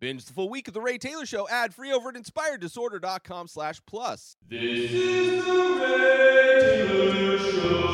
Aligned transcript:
Binge 0.00 0.24
the 0.24 0.32
full 0.32 0.48
week 0.48 0.66
of 0.66 0.72
The 0.72 0.80
Ray 0.80 0.96
Taylor 0.96 1.26
Show 1.26 1.46
ad 1.50 1.74
free 1.74 1.92
over 1.92 2.08
at 2.08 2.14
inspireddisorder.com 2.14 3.48
slash 3.48 3.82
plus. 3.84 4.34
This 4.48 4.90
is 4.90 5.44
the 5.44 5.52
Ray 5.78 6.86
Taylor 6.88 7.38
Show. 7.38 7.90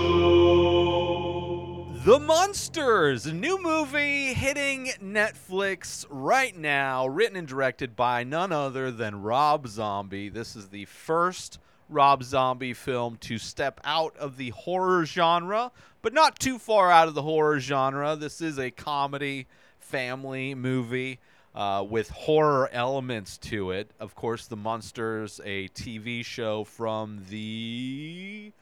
The 2.04 2.20
Munsters, 2.20 3.26
a 3.26 3.32
new 3.32 3.60
movie 3.60 4.34
hitting 4.34 4.92
Netflix 5.02 6.06
right 6.08 6.56
now, 6.56 7.08
written 7.08 7.36
and 7.36 7.48
directed 7.48 7.96
by 7.96 8.22
none 8.22 8.52
other 8.52 8.92
than 8.92 9.22
Rob 9.22 9.66
Zombie. 9.66 10.28
This 10.28 10.54
is 10.54 10.68
the 10.68 10.84
first 10.84 11.58
Rob 11.88 12.22
Zombie 12.22 12.74
film 12.74 13.16
to 13.22 13.36
step 13.36 13.80
out 13.82 14.16
of 14.16 14.36
the 14.36 14.50
horror 14.50 15.04
genre, 15.06 15.72
but 16.02 16.14
not 16.14 16.38
too 16.38 16.60
far 16.60 16.92
out 16.92 17.08
of 17.08 17.14
the 17.14 17.22
horror 17.22 17.58
genre. 17.58 18.14
This 18.14 18.40
is 18.40 18.60
a 18.60 18.70
comedy 18.70 19.48
family 19.80 20.54
movie 20.54 21.18
uh, 21.56 21.84
with 21.88 22.10
horror 22.10 22.68
elements 22.70 23.38
to 23.38 23.70
it. 23.70 23.90
Of 23.98 24.14
course, 24.14 24.46
The 24.46 24.56
Munsters, 24.56 25.40
a 25.42 25.68
TV 25.68 26.22
show 26.22 26.64
from 26.64 27.24
the 27.30 28.52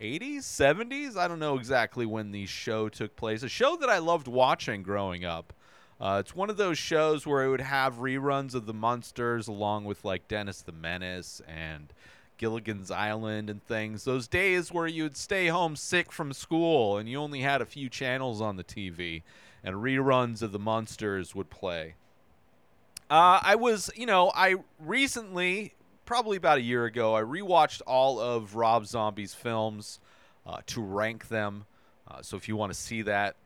80s, 0.00 0.38
70s. 0.38 1.16
I 1.16 1.28
don't 1.28 1.38
know 1.38 1.56
exactly 1.56 2.04
when 2.04 2.32
the 2.32 2.46
show 2.46 2.88
took 2.88 3.14
place. 3.14 3.44
A 3.44 3.48
show 3.48 3.76
that 3.76 3.88
I 3.88 3.98
loved 3.98 4.26
watching 4.26 4.82
growing 4.82 5.24
up. 5.24 5.52
Uh, 6.00 6.16
it's 6.18 6.34
one 6.34 6.50
of 6.50 6.56
those 6.56 6.78
shows 6.78 7.24
where 7.24 7.44
it 7.44 7.48
would 7.48 7.60
have 7.60 7.98
reruns 7.98 8.56
of 8.56 8.66
the 8.66 8.74
Munsters 8.74 9.46
along 9.46 9.84
with 9.84 10.04
like 10.04 10.26
Dennis 10.26 10.60
the 10.62 10.72
Menace 10.72 11.40
and 11.46 11.92
Gilligan's 12.38 12.90
Island 12.90 13.48
and 13.50 13.62
things. 13.62 14.02
Those 14.02 14.26
days 14.26 14.72
where 14.72 14.88
you'd 14.88 15.16
stay 15.16 15.46
home 15.46 15.76
sick 15.76 16.10
from 16.10 16.32
school 16.32 16.98
and 16.98 17.08
you 17.08 17.18
only 17.18 17.42
had 17.42 17.62
a 17.62 17.66
few 17.66 17.88
channels 17.88 18.40
on 18.40 18.56
the 18.56 18.64
TV 18.64 19.22
and 19.62 19.76
reruns 19.76 20.42
of 20.42 20.50
the 20.50 20.58
Munsters 20.58 21.36
would 21.36 21.50
play. 21.50 21.94
Uh, 23.12 23.38
I 23.42 23.56
was, 23.56 23.90
you 23.94 24.06
know, 24.06 24.32
I 24.34 24.54
recently, 24.78 25.74
probably 26.06 26.38
about 26.38 26.56
a 26.56 26.62
year 26.62 26.86
ago, 26.86 27.14
I 27.14 27.20
rewatched 27.20 27.82
all 27.86 28.18
of 28.18 28.54
Rob 28.54 28.86
Zombie's 28.86 29.34
films 29.34 30.00
uh, 30.46 30.62
to 30.68 30.80
rank 30.80 31.28
them. 31.28 31.66
Uh, 32.10 32.22
so 32.22 32.38
if 32.38 32.48
you 32.48 32.56
want 32.56 32.72
to 32.72 32.78
see 32.78 33.02
that, 33.02 33.36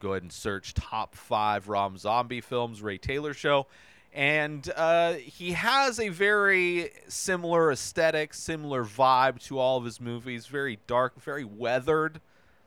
go 0.00 0.14
ahead 0.14 0.22
and 0.22 0.32
search 0.32 0.74
top 0.74 1.14
five 1.14 1.68
Rob 1.68 1.96
Zombie 1.96 2.40
films, 2.40 2.82
Ray 2.82 2.98
Taylor 2.98 3.34
Show. 3.34 3.68
And 4.12 4.68
uh, 4.74 5.12
he 5.12 5.52
has 5.52 6.00
a 6.00 6.08
very 6.08 6.90
similar 7.06 7.70
aesthetic, 7.70 8.34
similar 8.34 8.82
vibe 8.82 9.38
to 9.44 9.60
all 9.60 9.78
of 9.78 9.84
his 9.84 10.00
movies. 10.00 10.46
Very 10.46 10.80
dark, 10.88 11.22
very 11.22 11.44
weathered. 11.44 12.20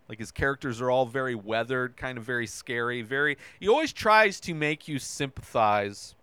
Like 0.08 0.20
his 0.20 0.32
characters 0.32 0.80
are 0.80 0.90
all 0.90 1.06
very 1.08 1.36
weathered, 1.36 1.98
kind 1.98 2.18
of 2.18 2.24
very 2.24 2.48
scary. 2.48 3.02
Very. 3.02 3.38
He 3.60 3.68
always 3.68 3.92
tries 3.92 4.40
to 4.40 4.54
make 4.54 4.88
you 4.88 4.98
sympathize 4.98 6.16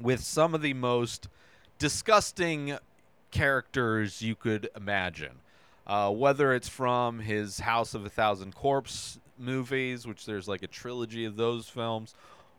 with 0.00 0.22
some 0.22 0.54
of 0.54 0.62
the 0.62 0.74
most 0.74 1.28
disgusting 1.78 2.78
characters 3.30 4.22
you 4.22 4.34
could 4.34 4.68
imagine. 4.76 5.40
Uh, 5.86 6.10
whether 6.10 6.52
it's 6.52 6.68
from 6.68 7.20
his 7.20 7.60
House 7.60 7.94
of 7.94 8.04
a 8.04 8.08
Thousand 8.08 8.54
Corpse 8.54 9.20
movies, 9.38 10.06
which 10.06 10.26
there's 10.26 10.48
like 10.48 10.62
a 10.62 10.66
trilogy 10.66 11.24
of 11.24 11.36
those 11.36 11.68
films, 11.68 12.14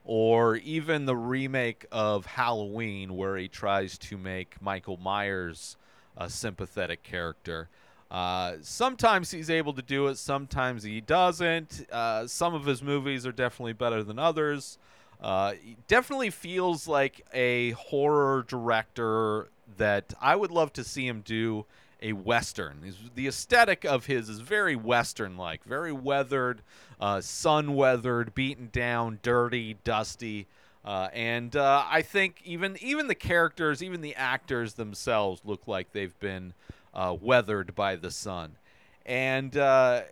or 0.05 0.55
even 0.55 1.05
the 1.05 1.15
remake 1.15 1.85
of 1.91 2.25
Halloween, 2.25 3.17
where 3.17 3.35
he 3.35 3.49
tries 3.49 3.97
to 3.97 4.17
make 4.17 4.61
Michael 4.61 4.95
Myers 4.95 5.75
a 6.15 6.29
sympathetic 6.29 7.03
character. 7.03 7.69
Uh, 8.09 8.53
sometimes 8.61 9.31
he's 9.31 9.49
able 9.49 9.73
to 9.73 9.81
do 9.81 10.07
it, 10.07 10.17
sometimes 10.17 10.83
he 10.83 11.01
doesn't. 11.01 11.85
Uh, 11.91 12.25
some 12.25 12.53
of 12.53 12.65
his 12.65 12.81
movies 12.81 13.25
are 13.25 13.33
definitely 13.33 13.73
better 13.73 14.01
than 14.01 14.17
others. 14.17 14.77
Uh, 15.21 15.53
definitely 15.87 16.29
feels 16.29 16.87
like 16.87 17.25
a 17.33 17.71
horror 17.71 18.45
director 18.47 19.49
that 19.77 20.13
I 20.21 20.35
would 20.35 20.51
love 20.51 20.73
to 20.73 20.83
see 20.83 21.07
him 21.07 21.21
do 21.25 21.65
a 22.01 22.13
western. 22.13 22.93
The 23.15 23.27
aesthetic 23.27 23.83
of 23.83 24.05
his 24.05 24.29
is 24.29 24.39
very 24.39 24.75
western-like, 24.75 25.63
very 25.63 25.91
weathered, 25.91 26.61
uh, 27.01 27.21
sun-weathered, 27.21 28.35
beaten 28.35 28.69
down, 28.71 29.19
dirty, 29.23 29.77
dusty. 29.83 30.45
Uh, 30.85 31.09
and 31.11 31.55
uh, 31.55 31.83
I 31.89 32.03
think 32.03 32.41
even 32.45 32.77
even 32.79 33.07
the 33.07 33.15
characters, 33.15 33.81
even 33.81 34.01
the 34.01 34.15
actors 34.15 34.75
themselves, 34.75 35.41
look 35.43 35.67
like 35.67 35.91
they've 35.91 36.17
been 36.19 36.53
uh, 36.93 37.15
weathered 37.19 37.75
by 37.75 37.95
the 37.95 38.11
sun. 38.11 38.57
And 39.05 39.57
uh, 39.57 40.03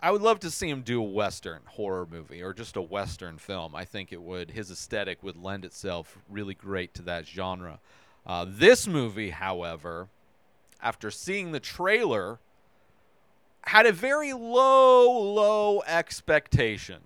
I 0.00 0.10
would 0.12 0.22
love 0.22 0.38
to 0.40 0.50
see 0.50 0.68
him 0.68 0.82
do 0.82 1.00
a 1.00 1.04
western 1.04 1.62
horror 1.66 2.06
movie 2.08 2.42
or 2.42 2.52
just 2.52 2.76
a 2.76 2.82
western 2.82 3.38
film. 3.38 3.74
I 3.74 3.84
think 3.84 4.12
it 4.12 4.22
would 4.22 4.52
his 4.52 4.70
aesthetic 4.70 5.22
would 5.22 5.36
lend 5.36 5.64
itself 5.64 6.18
really 6.28 6.54
great 6.54 6.94
to 6.94 7.02
that 7.02 7.26
genre. 7.26 7.80
Uh, 8.26 8.46
this 8.48 8.86
movie, 8.86 9.30
however, 9.30 10.08
after 10.80 11.10
seeing 11.10 11.50
the 11.50 11.60
trailer, 11.60 12.38
had 13.62 13.86
a 13.86 13.92
very 13.92 14.32
low, 14.32 15.10
low 15.10 15.82
expectation. 15.86 16.98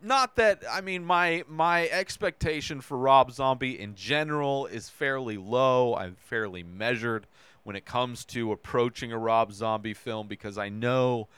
Not 0.00 0.36
that 0.36 0.62
I 0.70 0.80
mean 0.80 1.04
my 1.04 1.44
my 1.48 1.88
expectation 1.88 2.80
for 2.80 2.96
Rob 2.96 3.30
Zombie 3.32 3.78
in 3.78 3.94
general 3.94 4.66
is 4.66 4.88
fairly 4.88 5.36
low. 5.36 5.96
I'm 5.96 6.14
fairly 6.14 6.62
measured 6.62 7.26
when 7.64 7.76
it 7.76 7.84
comes 7.84 8.24
to 8.26 8.52
approaching 8.52 9.12
a 9.12 9.18
Rob 9.18 9.52
Zombie 9.52 9.92
film 9.94 10.28
because 10.28 10.56
I 10.56 10.70
know 10.70 11.28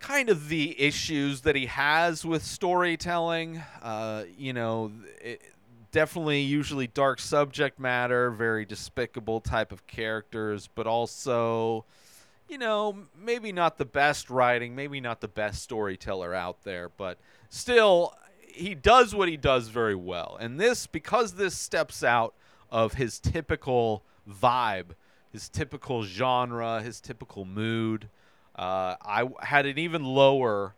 kind 0.00 0.30
of 0.30 0.48
the 0.48 0.80
issues 0.80 1.42
that 1.42 1.56
he 1.56 1.66
has 1.66 2.24
with 2.24 2.44
storytelling. 2.44 3.62
Uh, 3.82 4.24
you 4.36 4.52
know, 4.52 4.92
it, 5.20 5.42
definitely 5.90 6.40
usually 6.40 6.86
dark 6.86 7.20
subject 7.20 7.78
matter, 7.78 8.30
very 8.30 8.64
despicable 8.64 9.40
type 9.40 9.72
of 9.72 9.86
characters, 9.86 10.68
but 10.74 10.86
also, 10.86 11.84
you 12.48 12.58
know, 12.58 12.96
maybe 13.18 13.52
not 13.52 13.78
the 13.78 13.84
best 13.84 14.30
writing, 14.30 14.74
maybe 14.74 15.00
not 15.00 15.20
the 15.20 15.28
best 15.28 15.62
storyteller 15.62 16.34
out 16.34 16.62
there, 16.64 16.88
but 16.88 17.18
still, 17.48 18.14
he 18.46 18.74
does 18.74 19.14
what 19.14 19.28
he 19.28 19.36
does 19.36 19.68
very 19.68 19.94
well. 19.94 20.36
And 20.40 20.60
this, 20.60 20.86
because 20.86 21.34
this 21.34 21.56
steps 21.56 22.04
out 22.04 22.34
of 22.70 22.94
his 22.94 23.18
typical 23.18 24.02
vibe, 24.28 24.90
his 25.32 25.48
typical 25.48 26.02
genre, 26.02 26.82
his 26.82 27.00
typical 27.00 27.44
mood. 27.44 28.08
Uh, 28.58 28.96
I 29.00 29.28
had 29.40 29.66
an 29.66 29.78
even 29.78 30.04
lower 30.04 30.74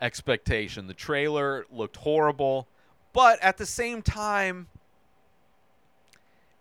expectation. 0.00 0.86
The 0.86 0.94
trailer 0.94 1.66
looked 1.70 1.96
horrible, 1.96 2.66
but 3.12 3.38
at 3.42 3.58
the 3.58 3.66
same 3.66 4.00
time, 4.00 4.68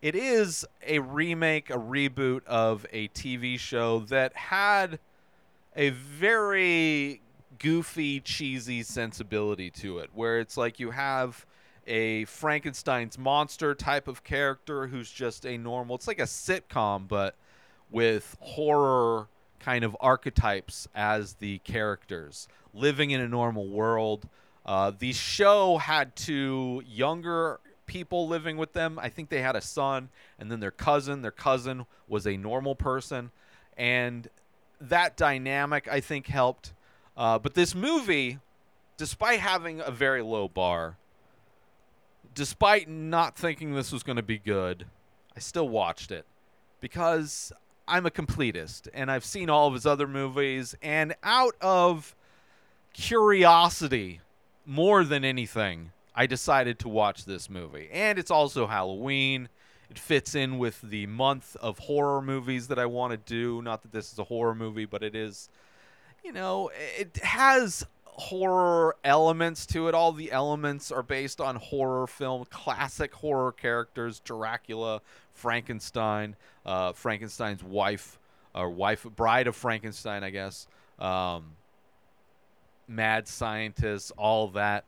it 0.02 0.14
is 0.14 0.66
a 0.86 1.00
remake, 1.00 1.70
a 1.70 1.78
reboot 1.78 2.46
of 2.46 2.86
a 2.92 3.08
TV 3.10 3.58
show 3.58 4.00
that 4.02 4.36
had 4.36 5.00
a 5.76 5.90
very 5.92 7.22
goofy, 7.58 8.20
cheesy 8.20 8.84
sensibility 8.84 9.70
to 9.72 10.00
it, 10.00 10.10
where 10.14 10.40
it's 10.40 10.58
like 10.58 10.80
you 10.80 10.92
have 10.92 11.46
a 11.88 12.26
Frankenstein's 12.26 13.18
monster 13.18 13.74
type 13.74 14.10
of 14.10 14.24
character 14.24 14.88
who's 14.88 15.10
just 15.10 15.46
a 15.46 15.58
normal. 15.58 15.96
It's 15.96 16.08
like 16.08 16.20
a 16.20 16.24
sitcom, 16.24 17.08
but 17.08 17.36
with 17.90 18.36
horror 18.42 19.28
kind 19.66 19.84
of 19.84 19.98
archetypes 20.00 20.88
as 20.94 21.34
the 21.34 21.58
characters 21.60 22.48
living 22.72 23.10
in 23.10 23.20
a 23.20 23.28
normal 23.28 23.68
world. 23.68 24.30
Uh, 24.64 24.92
the 24.98 25.12
show 25.12 25.78
had 25.78 26.16
two 26.16 26.84
younger 26.86 27.60
people 27.88 28.28
living 28.28 28.58
with 28.58 28.74
them. 28.74 29.00
I 29.02 29.10
think 29.10 29.30
they 29.30 29.42
had 29.42 29.56
a 29.56 29.62
son, 29.62 30.10
and 30.38 30.52
then 30.52 30.60
their 30.60 30.70
cousin. 30.70 31.24
Their 31.24 31.32
cousin 31.32 31.88
was 32.08 32.28
a 32.28 32.38
normal 32.38 32.76
person, 32.76 33.32
and 33.76 34.30
that 34.80 35.18
dynamic 35.18 35.88
I 35.92 36.00
think 36.00 36.28
helped. 36.28 36.74
Uh, 37.18 37.40
but 37.40 37.56
this 37.56 37.74
movie, 37.74 38.38
despite 38.98 39.40
having 39.40 39.82
a 39.82 39.90
very 39.90 40.22
low 40.22 40.48
bar, 40.48 40.98
despite 42.36 42.88
not 42.88 43.36
thinking 43.36 43.74
this 43.74 43.92
was 43.92 44.04
going 44.04 44.18
to 44.18 44.24
be 44.24 44.38
good, 44.38 44.86
I 45.36 45.40
still 45.40 45.68
watched 45.68 46.12
it 46.12 46.26
because 46.82 47.52
I'm 47.88 48.06
a 48.06 48.12
completist 48.12 48.88
and 48.94 49.12
I've 49.12 49.26
seen 49.26 49.50
all 49.50 49.68
of 49.68 49.74
his 49.74 49.86
other 49.86 50.08
movies. 50.08 50.76
And 50.82 51.16
out 51.24 51.56
of 51.62 52.16
curiosity, 52.94 54.22
more 54.66 55.04
than 55.04 55.24
anything, 55.24 55.92
I 56.16 56.26
decided 56.26 56.80
to 56.80 56.90
watch 56.90 57.26
this 57.26 57.50
movie. 57.50 57.90
And 57.92 58.18
it's 58.18 58.32
also 58.32 58.68
Halloween. 58.68 59.50
It 59.90 60.00
fits 60.00 60.34
in 60.34 60.58
with 60.58 60.82
the 60.82 61.06
month 61.08 61.56
of 61.62 61.80
horror 61.80 62.22
movies 62.22 62.68
that 62.70 62.80
I 62.80 62.86
want 62.86 63.12
to 63.12 63.18
do. 63.18 63.62
Not 63.62 63.84
that 63.84 63.92
this 63.92 64.12
is 64.12 64.20
a 64.20 64.24
horror 64.24 64.56
movie, 64.56 64.86
but 64.86 65.04
it 65.04 65.16
is, 65.16 65.50
you 66.24 66.32
know, 66.32 66.72
it 66.98 67.18
has 67.18 67.86
horror 68.18 68.96
elements 69.04 69.66
to 69.68 69.88
it. 69.88 69.96
All 69.96 70.12
the 70.14 70.32
elements 70.32 70.92
are 70.92 71.04
based 71.04 71.42
on 71.42 71.58
horror 71.58 72.08
film, 72.08 72.46
classic 72.50 73.14
horror 73.14 73.52
characters 73.52 74.20
Dracula, 74.22 75.02
Frankenstein, 75.34 76.36
uh, 76.66 76.94
Frankenstein's 76.94 77.64
wife, 77.64 78.18
or 78.54 78.70
wife, 78.70 79.06
bride 79.16 79.48
of 79.48 79.56
Frankenstein, 79.56 80.24
I 80.24 80.30
guess, 80.30 80.68
um, 80.98 81.54
mad 82.88 83.28
scientists, 83.28 84.12
all 84.18 84.48
that. 84.50 84.86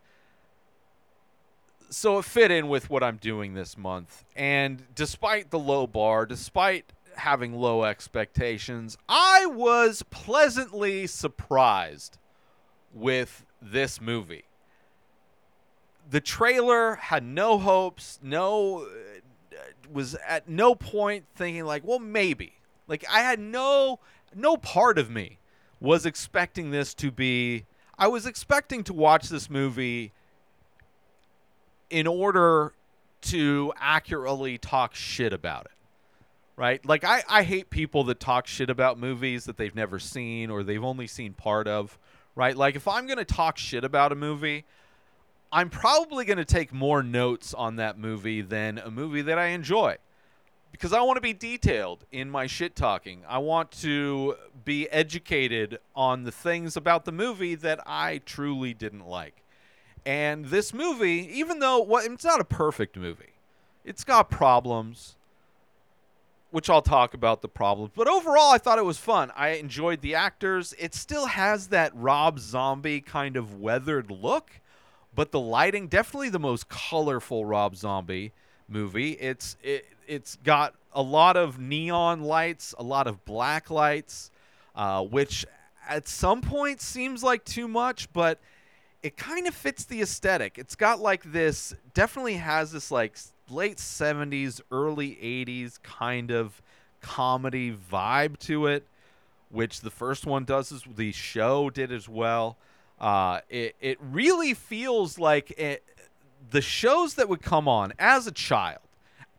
so 1.90 2.20
it 2.20 2.26
fit 2.26 2.52
in 2.52 2.68
with 2.68 2.90
what 2.90 3.04
I'm 3.04 3.18
doing 3.18 3.54
this 3.54 3.78
month. 3.78 4.26
And 4.36 4.84
despite 4.96 5.52
the 5.52 5.60
low 5.60 5.88
bar, 5.88 6.26
despite 6.26 6.94
having 7.16 7.54
low 7.54 7.84
expectations, 7.84 8.98
I 9.10 9.46
was 9.48 10.04
pleasantly 10.10 11.08
surprised 11.08 12.18
with 12.94 13.46
this 13.62 14.00
movie. 14.02 14.46
The 16.10 16.22
trailer 16.22 16.96
had 16.96 17.24
no 17.24 17.58
hopes, 17.58 18.20
no 18.22 18.86
uh, 18.86 19.58
was 19.92 20.16
at 20.28 20.48
no 20.48 20.76
point 20.76 21.26
thinking 21.36 21.66
like, 21.66 21.84
well, 21.86 22.00
maybe. 22.00 22.54
Like 22.88 23.06
I 23.12 23.20
had 23.20 23.40
no 23.40 24.00
no 24.36 24.58
part 24.58 24.98
of 24.98 25.10
me 25.10 25.40
was 25.80 26.06
expecting 26.06 26.72
this 26.72 26.94
to 26.96 27.12
be 27.12 27.66
I 27.98 28.08
was 28.08 28.26
expecting 28.26 28.84
to 28.86 28.94
watch 28.94 29.30
this 29.30 29.50
movie 29.50 30.14
in 31.90 32.08
order 32.08 32.74
to 33.22 33.74
accurately 33.78 34.58
talk 34.58 34.94
shit 34.94 35.34
about 35.34 35.66
it. 35.66 35.72
Right? 36.56 36.84
Like 36.86 37.04
I, 37.04 37.24
I 37.30 37.44
hate 37.44 37.70
people 37.70 38.04
that 38.06 38.20
talk 38.20 38.48
shit 38.48 38.70
about 38.70 38.98
movies 38.98 39.46
that 39.46 39.58
they've 39.58 39.76
never 39.76 40.00
seen 40.00 40.50
or 40.50 40.64
they've 40.64 40.84
only 40.84 41.08
seen 41.08 41.34
part 41.34 41.68
of. 41.68 41.98
Right? 42.38 42.56
Like 42.56 42.76
if 42.76 42.88
I'm 42.88 43.08
gonna 43.08 43.26
talk 43.26 43.58
shit 43.58 43.84
about 43.84 44.12
a 44.12 44.16
movie, 44.16 44.64
I'm 45.52 45.72
probably 45.72 46.24
gonna 46.24 46.46
take 46.46 46.72
more 46.72 47.02
notes 47.02 47.52
on 47.56 47.78
that 47.78 47.98
movie 47.98 48.42
than 48.42 48.78
a 48.78 48.92
movie 48.92 49.24
that 49.24 49.40
I 49.40 49.48
enjoy. 49.48 49.98
Because 50.72 50.94
I 50.94 51.02
want 51.02 51.18
to 51.18 51.22
be 51.22 51.34
detailed 51.34 52.06
in 52.12 52.30
my 52.30 52.46
shit 52.46 52.76
talking. 52.76 53.24
I 53.28 53.40
want 53.40 53.72
to 53.82 54.36
be 54.64 54.88
educated 54.90 55.80
on 55.96 56.26
the 56.26 56.32
things 56.32 56.78
about 56.78 57.06
the 57.06 57.12
movie 57.12 57.56
that 57.56 57.80
I 57.88 58.22
truly 58.24 58.76
didn't 58.76 59.08
like. 59.08 59.42
And 60.06 60.46
this 60.46 60.76
movie, 60.76 61.28
even 61.34 61.58
though 61.58 61.82
well, 61.82 62.06
it's 62.06 62.24
not 62.24 62.40
a 62.40 62.46
perfect 62.46 62.98
movie, 62.98 63.34
it's 63.84 64.04
got 64.04 64.30
problems, 64.30 65.16
which 66.50 66.70
I'll 66.70 66.82
talk 66.82 67.14
about 67.14 67.42
the 67.42 67.48
problems. 67.48 67.92
But 67.96 68.08
overall, 68.08 68.52
I 68.52 68.58
thought 68.58 68.80
it 68.80 68.86
was 68.86 68.98
fun. 68.98 69.32
I 69.36 69.50
enjoyed 69.50 70.02
the 70.02 70.16
actors. 70.16 70.74
It 70.80 70.96
still 70.96 71.28
has 71.28 71.68
that 71.68 71.92
Rob 71.96 72.40
Zombie 72.40 73.02
kind 73.02 73.36
of 73.36 73.60
weathered 73.60 74.10
look, 74.10 74.62
but 75.14 75.32
the 75.32 75.40
lighting 75.40 75.88
definitely 75.88 76.30
the 76.30 76.40
most 76.40 76.70
colorful 76.70 77.46
Rob 77.46 77.76
Zombie 77.76 78.34
movie. 78.68 79.12
It's 79.14 79.58
it 79.62 79.86
it's 80.08 80.38
got 80.38 80.76
a 80.94 81.02
lot 81.02 81.36
of 81.38 81.60
neon 81.60 82.22
lights, 82.22 82.74
a 82.78 82.84
lot 82.84 83.08
of 83.08 83.26
black 83.26 83.70
lights, 83.70 84.32
uh, 84.76 85.04
which 85.04 85.46
at 85.88 86.08
some 86.08 86.42
point 86.42 86.82
seems 86.82 87.24
like 87.24 87.44
too 87.44 87.68
much, 87.68 88.12
but 88.14 88.40
it 89.04 89.16
kind 89.16 89.48
of 89.48 89.54
fits 89.54 89.86
the 89.86 90.02
aesthetic. 90.02 90.58
It's 90.58 90.76
got 90.76 91.00
like 91.00 91.32
this, 91.32 91.76
definitely 91.94 92.36
has 92.36 92.72
this 92.72 92.90
like 92.90 93.18
late 93.50 93.78
70s, 93.78 94.62
early 94.72 95.12
80s 95.16 95.82
kind 95.82 96.32
of 96.32 96.62
comedy 97.02 97.72
vibe 97.74 98.38
to 98.40 98.68
it, 98.68 98.88
which 99.50 99.82
the 99.82 99.90
first 99.90 100.26
one 100.26 100.46
does 100.46 100.72
is 100.72 100.84
the 100.96 101.12
show 101.12 101.70
did 101.70 101.92
as 101.92 102.10
well. 102.10 102.58
Uh, 103.00 103.42
it, 103.50 103.76
it 103.80 103.98
really 104.02 104.54
feels 104.54 105.20
like 105.20 105.52
it, 105.52 105.84
the 106.50 106.62
shows 106.62 107.16
that 107.16 107.30
would 107.30 107.42
come 107.42 107.68
on 107.68 107.94
as 108.00 108.28
a 108.28 108.32
child 108.32 108.82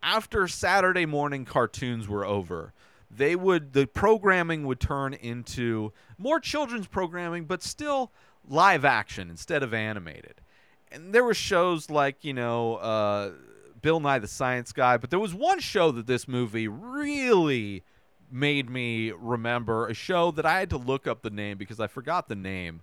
after 0.03 0.47
Saturday 0.47 1.07
morning 1.07 1.45
cartoons 1.45 2.07
were 2.09 2.25
over 2.25 2.73
they 3.11 3.35
would 3.35 3.73
the 3.73 3.87
programming 3.87 4.67
would 4.67 4.81
turn 4.81 5.15
into 5.15 5.93
more 6.19 6.39
children's 6.39 6.87
programming 6.87 7.45
but 7.45 7.63
still 7.63 8.13
live 8.47 8.85
action 8.85 9.31
instead 9.31 9.63
of 9.63 9.73
animated. 9.75 10.35
And 10.91 11.13
there 11.13 11.25
were 11.25 11.35
shows 11.35 11.91
like, 11.91 12.25
you 12.25 12.33
know, 12.33 12.77
uh, 12.77 13.31
Bill 13.81 14.01
Nye 14.01 14.19
the 14.19 14.29
Science 14.29 14.73
Guy, 14.73 14.97
but 14.97 15.11
there 15.11 15.19
was 15.19 15.35
one 15.35 15.61
show 15.61 15.91
that 15.93 16.07
this 16.07 16.27
movie 16.29 16.69
really 16.69 17.83
made 18.31 18.69
me 18.69 19.13
remember 19.13 19.87
a 19.87 19.95
show 19.95 20.31
that 20.33 20.45
I 20.45 20.59
had 20.59 20.71
to 20.71 20.77
look 20.77 21.07
up 21.07 21.23
the 21.23 21.31
name 21.31 21.59
because 21.59 21.81
I 21.81 21.87
forgot 21.87 22.29
the 22.29 22.37
name. 22.37 22.83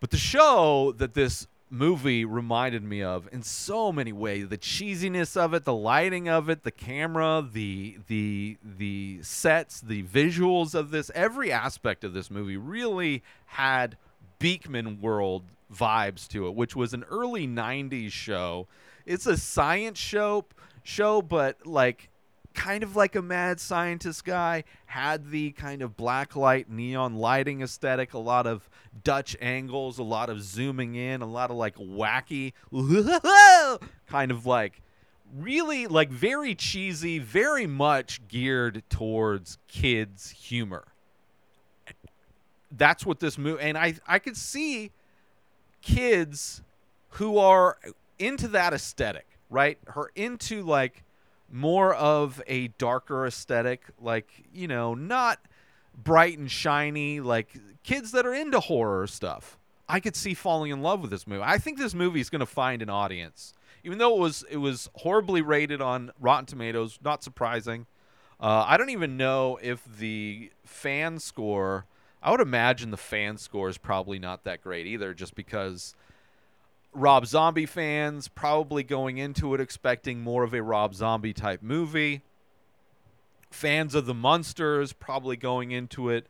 But 0.00 0.10
the 0.10 0.16
show 0.16 0.92
that 0.96 1.14
this 1.14 1.46
movie 1.72 2.24
reminded 2.24 2.82
me 2.82 3.00
of 3.00 3.28
in 3.30 3.44
so 3.44 3.92
many 3.92 4.12
ways 4.12 4.48
the 4.48 4.58
cheesiness 4.58 5.36
of 5.36 5.54
it 5.54 5.64
the 5.64 5.72
lighting 5.72 6.28
of 6.28 6.50
it 6.50 6.64
the 6.64 6.70
camera 6.72 7.48
the 7.52 7.96
the 8.08 8.56
the 8.64 9.20
sets 9.22 9.80
the 9.80 10.02
visuals 10.02 10.74
of 10.74 10.90
this 10.90 11.12
every 11.14 11.52
aspect 11.52 12.02
of 12.02 12.12
this 12.12 12.28
movie 12.28 12.56
really 12.56 13.22
had 13.46 13.96
Beakman 14.40 15.00
World 15.00 15.44
vibes 15.72 16.26
to 16.28 16.48
it, 16.48 16.54
which 16.54 16.74
was 16.74 16.92
an 16.92 17.04
early 17.10 17.46
90s 17.46 18.10
show. 18.10 18.66
It's 19.10 19.26
a 19.26 19.36
science 19.36 19.98
show 19.98 20.44
show 20.84 21.20
but 21.20 21.66
like 21.66 22.10
kind 22.54 22.82
of 22.82 22.94
like 22.94 23.16
a 23.16 23.22
mad 23.22 23.58
scientist 23.58 24.24
guy 24.24 24.62
had 24.86 25.30
the 25.30 25.50
kind 25.52 25.82
of 25.82 25.96
black 25.96 26.36
light 26.36 26.70
neon 26.70 27.16
lighting 27.16 27.60
aesthetic 27.60 28.14
a 28.14 28.18
lot 28.18 28.46
of 28.46 28.70
dutch 29.04 29.36
angles 29.40 29.98
a 29.98 30.02
lot 30.02 30.30
of 30.30 30.42
zooming 30.42 30.94
in 30.94 31.22
a 31.22 31.26
lot 31.26 31.50
of 31.50 31.56
like 31.56 31.76
wacky 31.76 32.52
kind 34.06 34.30
of 34.30 34.46
like 34.46 34.80
really 35.36 35.88
like 35.88 36.10
very 36.10 36.54
cheesy 36.54 37.18
very 37.18 37.66
much 37.66 38.26
geared 38.28 38.82
towards 38.88 39.58
kids 39.66 40.30
humor. 40.30 40.86
That's 42.70 43.04
what 43.04 43.18
this 43.18 43.36
movie 43.36 43.62
and 43.62 43.76
I 43.76 43.94
I 44.06 44.20
could 44.20 44.36
see 44.36 44.92
kids 45.82 46.62
who 47.14 47.38
are 47.38 47.76
into 48.20 48.48
that 48.48 48.72
aesthetic, 48.72 49.26
right? 49.48 49.78
Her 49.88 50.10
into 50.14 50.62
like 50.62 51.04
more 51.50 51.94
of 51.94 52.40
a 52.46 52.68
darker 52.68 53.26
aesthetic, 53.26 53.82
like, 54.00 54.44
you 54.52 54.68
know, 54.68 54.94
not 54.94 55.40
bright 55.96 56.38
and 56.38 56.50
shiny, 56.50 57.20
like 57.20 57.56
kids 57.82 58.12
that 58.12 58.26
are 58.26 58.34
into 58.34 58.60
horror 58.60 59.06
stuff. 59.06 59.58
I 59.88 59.98
could 59.98 60.14
see 60.14 60.34
falling 60.34 60.70
in 60.70 60.82
love 60.82 61.00
with 61.00 61.10
this 61.10 61.26
movie. 61.26 61.42
I 61.44 61.58
think 61.58 61.78
this 61.78 61.94
movie 61.94 62.20
is 62.20 62.30
going 62.30 62.40
to 62.40 62.46
find 62.46 62.80
an 62.80 62.90
audience. 62.90 63.54
Even 63.82 63.98
though 63.98 64.14
it 64.14 64.20
was 64.20 64.44
it 64.50 64.58
was 64.58 64.88
horribly 64.96 65.42
rated 65.42 65.80
on 65.80 66.12
Rotten 66.20 66.46
Tomatoes, 66.46 66.98
not 67.02 67.24
surprising. 67.24 67.86
Uh, 68.38 68.64
I 68.66 68.76
don't 68.76 68.90
even 68.90 69.16
know 69.16 69.58
if 69.62 69.84
the 69.84 70.52
fan 70.64 71.18
score 71.18 71.86
I 72.22 72.30
would 72.30 72.40
imagine 72.40 72.90
the 72.90 72.96
fan 72.96 73.38
score 73.38 73.68
is 73.68 73.78
probably 73.78 74.18
not 74.18 74.44
that 74.44 74.62
great 74.62 74.86
either, 74.86 75.14
just 75.14 75.34
because 75.34 75.94
Rob 76.92 77.26
Zombie 77.26 77.66
fans 77.66 78.28
probably 78.28 78.82
going 78.82 79.18
into 79.18 79.54
it 79.54 79.60
expecting 79.60 80.20
more 80.20 80.42
of 80.42 80.54
a 80.54 80.62
Rob 80.62 80.94
Zombie 80.94 81.32
type 81.32 81.62
movie. 81.62 82.22
Fans 83.50 83.94
of 83.94 84.06
the 84.06 84.14
Munsters 84.14 84.92
probably 84.92 85.36
going 85.36 85.70
into 85.70 86.08
it 86.08 86.26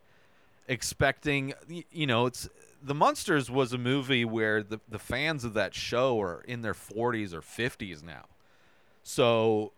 expecting, 0.69 1.53
you 1.91 2.07
know, 2.07 2.27
it's 2.27 2.49
the 2.83 2.95
Munsters 2.95 3.51
was 3.51 3.73
a 3.73 3.79
movie 3.79 4.25
where 4.25 4.63
the, 4.63 4.81
the 4.89 4.99
fans 4.99 5.45
of 5.45 5.55
that 5.55 5.75
show 5.75 6.21
are 6.21 6.43
in 6.43 6.63
their 6.63 6.75
40s 6.75 7.35
or 7.35 7.43
50s 7.43 8.03
now. 8.03 8.25
So 9.03 9.73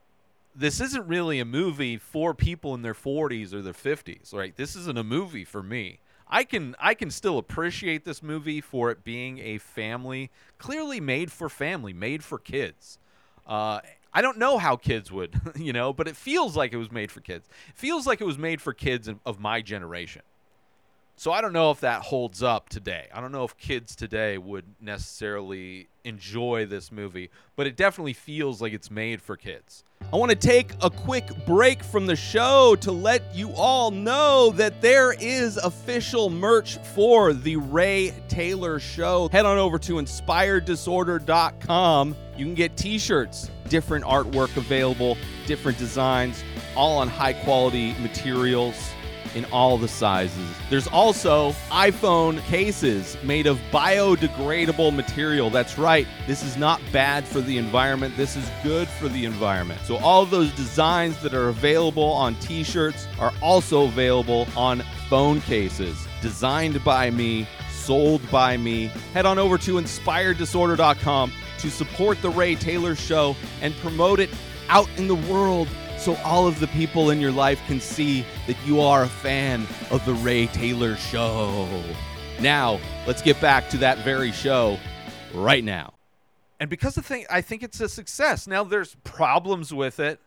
this 0.55 0.81
isn't 0.81 1.07
really 1.07 1.41
a 1.41 1.45
movie 1.45 1.97
for 1.97 2.35
people 2.35 2.75
in 2.75 2.83
their 2.83 2.95
40s 2.95 3.53
or 3.53 3.63
their 3.63 3.73
50s, 3.73 4.33
right? 4.33 4.55
This 4.55 4.77
isn't 4.77 4.99
a 4.99 5.05
movie 5.05 5.45
for 5.45 5.63
me. 5.63 5.99
I 6.29 6.45
can 6.45 6.75
I 6.79 6.95
can 6.95 7.11
still 7.11 7.39
appreciate 7.39 8.05
this 8.05 8.23
movie 8.23 8.61
for 8.61 8.91
it 8.91 9.05
being 9.05 9.39
a 9.39 9.59
family, 9.59 10.31
clearly 10.59 11.01
made 11.01 11.31
for 11.31 11.49
family, 11.49 11.93
made 11.93 12.25
for 12.25 12.39
kids. 12.39 12.99
Uh, 13.47 13.81
I 14.15 14.23
don't 14.23 14.39
know 14.39 14.59
how 14.59 14.77
kids 14.77 15.11
would, 15.11 15.41
you 15.57 15.73
know, 15.73 15.93
but 15.93 16.09
it 16.09 16.17
feels 16.17 16.57
like 16.57 16.73
it 16.73 16.77
was 16.77 16.93
made 16.93 17.11
for 17.11 17.21
kids. 17.21 17.49
It 17.69 17.77
feels 17.77 18.07
like 18.07 18.21
it 18.21 18.27
was 18.27 18.39
made 18.39 18.61
for 18.61 18.73
kids 18.73 19.09
of 19.25 19.41
my 19.41 19.63
generation. 19.63 20.23
So 21.23 21.31
I 21.31 21.41
don't 21.41 21.53
know 21.53 21.71
if 21.71 21.79
that 21.83 22.03
holds 22.03 22.43
up 22.43 22.69
today. 22.69 23.07
I 23.15 23.21
don't 23.21 23.31
know 23.31 23.45
if 23.45 23.57
kids 23.57 23.95
today 23.95 24.39
would 24.39 24.65
necessarily 24.81 25.87
enjoy 26.03 26.67
this 26.67 26.91
movie, 26.91 27.31
but 27.55 27.69
it 27.69 27.77
definitely 27.77 28.15
feels 28.15 28.61
like 28.61 28.73
it's 28.73 28.91
made 28.91 29.23
for 29.23 29.37
kids. 29.37 29.85
I 30.13 30.17
want 30.17 30.31
to 30.31 30.37
take 30.37 30.73
a 30.83 30.91
quick 30.91 31.29
break 31.47 31.85
from 31.85 32.07
the 32.07 32.17
show 32.17 32.75
to 32.81 32.91
let 32.91 33.37
you 33.37 33.53
all 33.53 33.93
know 33.93 34.51
that 34.57 34.83
there 34.83 35.13
is 35.13 35.59
official 35.59 36.29
merch 36.29 36.79
for 36.93 37.33
the 37.33 37.55
Ray 37.55 38.13
Taylor 38.27 38.81
Show. 38.81 39.29
Head 39.29 39.47
on 39.47 39.59
over 39.59 39.79
to 39.79 39.93
inspireddisorder.com. 39.93 42.17
You 42.37 42.45
can 42.45 42.55
get 42.55 42.77
t 42.77 42.99
shirts, 42.99 43.49
different 43.69 44.05
artwork 44.05 44.57
available, 44.57 45.17
different 45.47 45.79
designs, 45.79 46.43
all 46.75 46.99
on 46.99 47.07
high 47.07 47.35
quality 47.35 47.95
materials 48.01 48.75
in 49.35 49.45
all 49.47 49.79
the 49.79 49.89
sizes. 49.89 50.49
There's 50.71 50.87
also 50.89 51.53
iPhone 51.71 52.41
cases 52.45 53.17
made 53.23 53.47
of 53.47 53.59
biodegradable 53.71 54.95
material. 54.95 55.51
That's 55.51 55.79
right, 55.79 56.07
this 56.27 56.43
is 56.43 56.57
not 56.57 56.81
bad 56.93 57.27
for 57.27 57.41
the 57.41 57.59
environment, 57.59 58.17
this 58.17 58.37
is 58.37 58.49
good 58.63 58.89
for 58.89 59.09
the 59.09 59.25
environment. 59.25 59.81
So, 59.85 59.97
all 59.99 60.27
those 60.27 60.53
designs 60.53 61.21
that 61.23 61.35
are 61.35 61.49
available 61.49 62.05
on 62.05 62.35
t 62.37 62.63
shirts 62.63 63.07
are 63.19 63.33
also 63.41 63.85
available 63.85 64.47
on 64.57 64.83
phone 65.09 65.41
cases, 65.41 66.07
designed 66.21 66.83
by 66.85 67.11
me, 67.11 67.47
sold 67.71 68.29
by 68.31 68.57
me. 68.57 68.87
Head 69.13 69.27
on 69.27 69.39
over 69.39 69.59
to 69.59 69.75
inspireddisorder.com 69.75 71.33
to 71.59 71.71
support 71.71 72.21
The 72.23 72.31
Ray 72.31 72.55
Taylor 72.55 72.95
Show 72.95 73.37
and 73.61 73.75
promote 73.77 74.21
it 74.21 74.31
out 74.69 74.89
in 74.97 75.09
the 75.09 75.15
world 75.15 75.69
so 76.03 76.17
all 76.25 76.49
of 76.49 76.59
the 76.59 76.67
people 76.69 77.11
in 77.11 77.21
your 77.21 77.31
life 77.31 77.61
can 77.69 77.81
see 77.81 78.27
that 78.49 78.57
you 78.67 78.81
are 78.81 79.05
a 79.05 79.09
fan 79.09 79.65
of 79.93 80.05
The 80.05 80.15
Ray 80.15 80.49
Taylor 80.49 80.97
Show. 80.97 81.83
Now, 82.41 82.81
let's 83.07 83.23
get 83.23 83.41
back 83.41 83.69
to 83.71 83.79
that 83.79 83.99
very 83.99 84.33
show 84.33 84.79
right 85.33 85.63
now. 85.63 85.95
and 86.59 86.69
because 86.69 86.97
the 86.97 87.03
thing 87.03 87.25
i 87.31 87.41
think 87.41 87.63
it's 87.63 87.81
a 87.81 87.89
success. 87.89 88.49
Now 88.49 88.65
there's 88.65 88.97
problems 89.05 89.73
with 89.73 90.01
it 90.01 90.19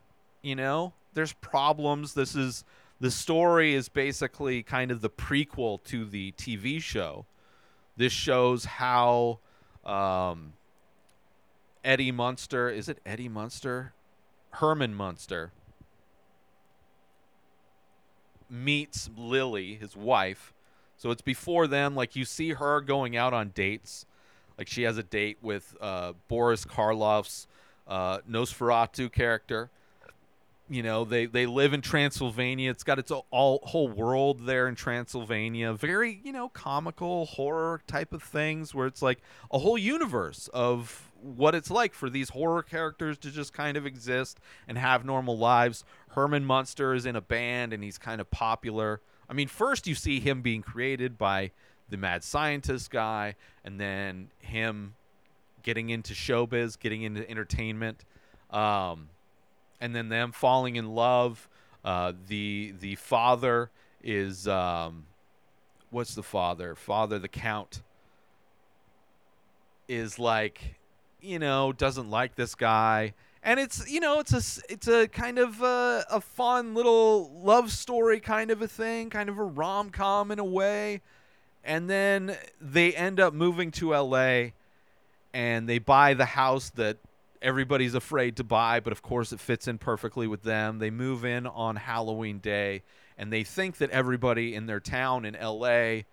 you 0.42 0.56
know? 0.56 0.94
There's 1.14 1.34
problems. 1.34 2.14
This 2.14 2.36
is 2.36 2.64
the 3.00 3.12
story 3.12 3.74
is 3.74 3.90
basically 3.90 4.64
kind 4.64 4.92
of 4.92 5.02
the 5.02 5.10
prequel 5.10 5.84
to 5.86 6.06
the 6.06 6.32
tv 6.34 6.82
show. 6.82 7.26
This 7.98 8.14
shows 8.14 8.66
how 8.66 9.40
um, 9.84 10.54
eddie 11.84 12.12
munster 12.12 12.70
is 12.70 12.88
it 12.88 13.00
eddie 13.06 13.30
munster? 13.30 13.94
Herman 14.52 14.96
munster 14.96 15.52
meets 18.50 19.10
lily 19.18 19.76
his 19.76 19.96
wife 19.96 20.54
so 20.98 21.12
it's 21.12 21.22
before 21.22 21.68
them 21.68 21.96
like 21.96 22.16
you 22.16 22.26
see 22.26 22.52
her 22.52 22.82
going 22.82 23.18
out 23.18 23.34
on 23.34 23.50
dates 23.50 24.06
like 24.58 24.68
she 24.68 24.84
has 24.84 24.98
a 24.98 25.04
date 25.04 25.38
with 25.42 25.76
uh, 25.82 26.14
Boris 26.28 26.66
Karloff's 26.66 27.48
uh, 27.88 28.20
Nosferatu 28.30 29.12
character. 29.12 29.70
You 30.68 30.82
know, 30.82 31.06
they 31.06 31.28
they 31.28 31.46
live 31.46 31.74
in 31.74 31.82
Transylvania. 31.82 32.72
It's 32.72 32.84
got 32.84 32.98
its 32.98 33.12
all 33.12 33.60
whole 33.64 33.88
world 33.88 34.48
there 34.48 34.68
in 34.68 34.74
Transylvania. 34.74 35.74
Very 35.74 36.20
you 36.24 36.32
know 36.32 36.50
comical 36.50 37.28
horror 37.28 37.82
type 37.86 38.14
of 38.14 38.24
things 38.24 38.74
where 38.74 38.88
it's 38.88 39.02
like 39.02 39.20
a 39.52 39.60
whole 39.60 39.78
universe 39.78 40.50
of 40.54 41.12
what 41.26 41.56
it's 41.56 41.72
like 41.72 41.94
for 41.94 42.10
these 42.10 42.30
horror 42.30 42.62
characters 42.62 43.18
to 43.18 43.32
just 43.32 43.52
kind 43.52 43.78
of 43.78 43.86
exist 43.86 44.40
and 44.68 44.78
have 44.78 45.04
normal 45.04 45.38
lives. 45.38 45.84
Herman 46.10 46.46
Munster 46.46 46.94
is 46.94 47.06
in 47.06 47.16
a 47.16 47.22
band 47.22 47.74
and 47.74 47.84
he's 47.84 47.98
kind 47.98 48.22
of 48.22 48.30
popular. 48.30 49.02
I 49.28 49.34
mean, 49.34 49.48
first 49.48 49.88
you 49.88 49.96
see 49.96 50.20
him 50.20 50.42
being 50.42 50.62
created 50.62 51.18
by 51.18 51.52
the 51.90 51.98
mad 51.98 52.24
scientist 52.24 52.90
guy, 52.90 53.36
and 53.64 53.80
then 53.80 54.30
him 54.40 54.96
getting 55.64 55.90
into 55.90 56.14
showbiz, 56.14 56.80
getting 56.80 57.04
into 57.04 57.30
entertainment, 57.30 58.04
um, 58.52 59.10
and 59.82 59.96
then 59.96 60.10
them 60.10 60.32
falling 60.32 60.76
in 60.76 60.94
love. 60.94 61.48
Uh, 61.84 62.14
the 62.28 62.74
the 62.80 62.96
father 62.96 63.70
is 64.04 64.48
um, 64.48 65.06
what's 65.90 66.16
the 66.16 66.24
father? 66.24 66.76
Father, 66.76 67.20
the 67.20 67.28
count 67.28 67.82
is 69.88 70.18
like, 70.18 70.76
you 71.22 71.40
know, 71.40 71.72
doesn't 71.72 72.10
like 72.10 72.36
this 72.36 72.56
guy. 72.56 73.14
And 73.44 73.60
it's 73.60 73.90
you 73.92 74.00
know 74.00 74.20
it's 74.20 74.34
a 74.34 74.72
it's 74.72 74.88
a 74.88 75.08
kind 75.08 75.38
of 75.38 75.62
uh, 75.62 76.04
a 76.10 76.20
fun 76.20 76.74
little 76.74 77.32
love 77.44 77.72
story 77.72 78.20
kind 78.20 78.50
of 78.50 78.62
a 78.62 78.68
thing, 78.68 79.10
kind 79.10 79.30
of 79.30 79.38
a 79.38 79.44
rom 79.44 79.92
com 79.92 80.32
in 80.32 80.40
a 80.40 80.44
way 80.44 81.02
and 81.66 81.90
then 81.90 82.38
they 82.62 82.94
end 82.94 83.20
up 83.20 83.34
moving 83.34 83.72
to 83.72 83.90
LA 83.94 84.50
and 85.34 85.68
they 85.68 85.80
buy 85.80 86.14
the 86.14 86.26
house 86.26 86.70
that 86.72 86.98
everybody's 87.42 87.96
afraid 87.96 88.38
to 88.38 88.44
buy, 88.44 88.80
but 88.80 88.94
of 88.94 89.02
course 89.02 89.34
it 89.34 89.40
fits 89.40 89.68
in 89.68 89.78
perfectly 89.78 90.28
with 90.28 90.44
them. 90.44 90.80
They 90.80 90.92
move 90.92 91.26
in 91.26 91.48
on 91.48 91.76
Halloween 91.76 92.38
Day 92.38 92.84
and 93.18 93.34
they 93.34 93.44
think 93.44 93.78
that 93.78 93.90
everybody 93.90 94.54
in 94.54 94.68
their 94.68 94.80
town 94.80 95.26
in 95.26 95.36
LA 95.42 96.04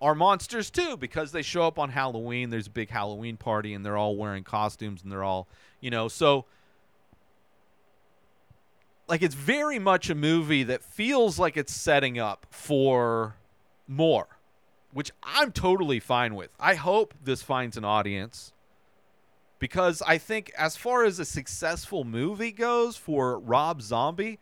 are 0.00 0.14
monsters 0.14 0.70
too 0.70 0.96
because 0.96 1.32
they 1.32 1.42
show 1.42 1.66
up 1.66 1.78
on 1.78 1.90
Halloween. 1.90 2.50
There's 2.50 2.66
a 2.66 2.70
big 2.70 2.90
Halloween 2.90 3.36
party 3.36 3.74
and 3.74 3.84
they're 3.84 3.96
all 3.96 4.16
wearing 4.16 4.44
costumes 4.44 5.02
and 5.02 5.10
they're 5.10 5.24
all, 5.24 5.48
you 5.80 5.90
know, 5.90 6.08
so 6.08 6.44
like 9.08 9.22
it's 9.22 9.34
very 9.34 9.78
much 9.78 10.10
a 10.10 10.14
movie 10.14 10.62
that 10.64 10.82
feels 10.82 11.38
like 11.38 11.56
it's 11.56 11.72
setting 11.74 12.18
up 12.18 12.46
for 12.50 13.36
more 13.86 14.28
which 14.92 15.10
I'm 15.22 15.52
totally 15.52 16.00
fine 16.00 16.34
with. 16.34 16.50
I 16.58 16.74
hope 16.74 17.14
this 17.22 17.42
finds 17.42 17.76
an 17.76 17.84
audience 17.84 18.52
because 19.58 20.02
I 20.02 20.18
think, 20.18 20.52
as 20.56 20.76
far 20.76 21.04
as 21.04 21.18
a 21.18 21.24
successful 21.24 22.04
movie 22.04 22.52
goes 22.52 22.96
for 22.96 23.38
Rob 23.38 23.82
Zombie, 23.82 24.38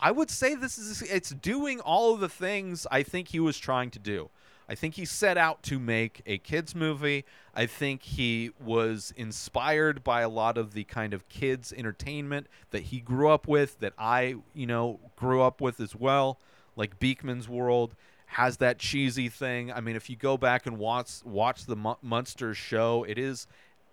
I 0.00 0.10
would 0.10 0.30
say 0.30 0.54
this 0.54 0.78
is 0.78 1.02
it's 1.02 1.30
doing 1.30 1.80
all 1.80 2.14
of 2.14 2.20
the 2.20 2.28
things 2.28 2.86
I 2.90 3.02
think 3.02 3.28
he 3.28 3.40
was 3.40 3.58
trying 3.58 3.90
to 3.90 3.98
do. 3.98 4.30
I 4.68 4.74
think 4.74 4.94
he 4.94 5.04
set 5.04 5.36
out 5.36 5.62
to 5.64 5.78
make 5.78 6.22
a 6.26 6.38
kids 6.38 6.74
movie. 6.74 7.24
I 7.54 7.66
think 7.66 8.02
he 8.02 8.50
was 8.58 9.12
inspired 9.16 10.02
by 10.02 10.22
a 10.22 10.28
lot 10.28 10.56
of 10.56 10.72
the 10.72 10.84
kind 10.84 11.12
of 11.12 11.28
kids 11.28 11.72
entertainment 11.72 12.46
that 12.70 12.84
he 12.84 13.00
grew 13.00 13.28
up 13.28 13.46
with 13.46 13.78
that 13.80 13.92
I, 13.98 14.36
you 14.54 14.66
know, 14.66 15.00
grew 15.16 15.42
up 15.42 15.60
with 15.60 15.80
as 15.80 15.94
well, 15.94 16.38
like 16.76 16.98
Beakman's 16.98 17.48
World 17.48 17.94
has 18.26 18.56
that 18.56 18.78
cheesy 18.78 19.28
thing. 19.28 19.70
I 19.70 19.80
mean, 19.80 19.96
if 19.96 20.08
you 20.08 20.16
go 20.16 20.36
back 20.36 20.66
and 20.66 20.78
watch 20.78 21.22
watch 21.24 21.66
the 21.66 21.76
Mun- 21.76 21.96
Munsters 22.02 22.56
show, 22.56 23.04
it 23.04 23.18
is 23.18 23.46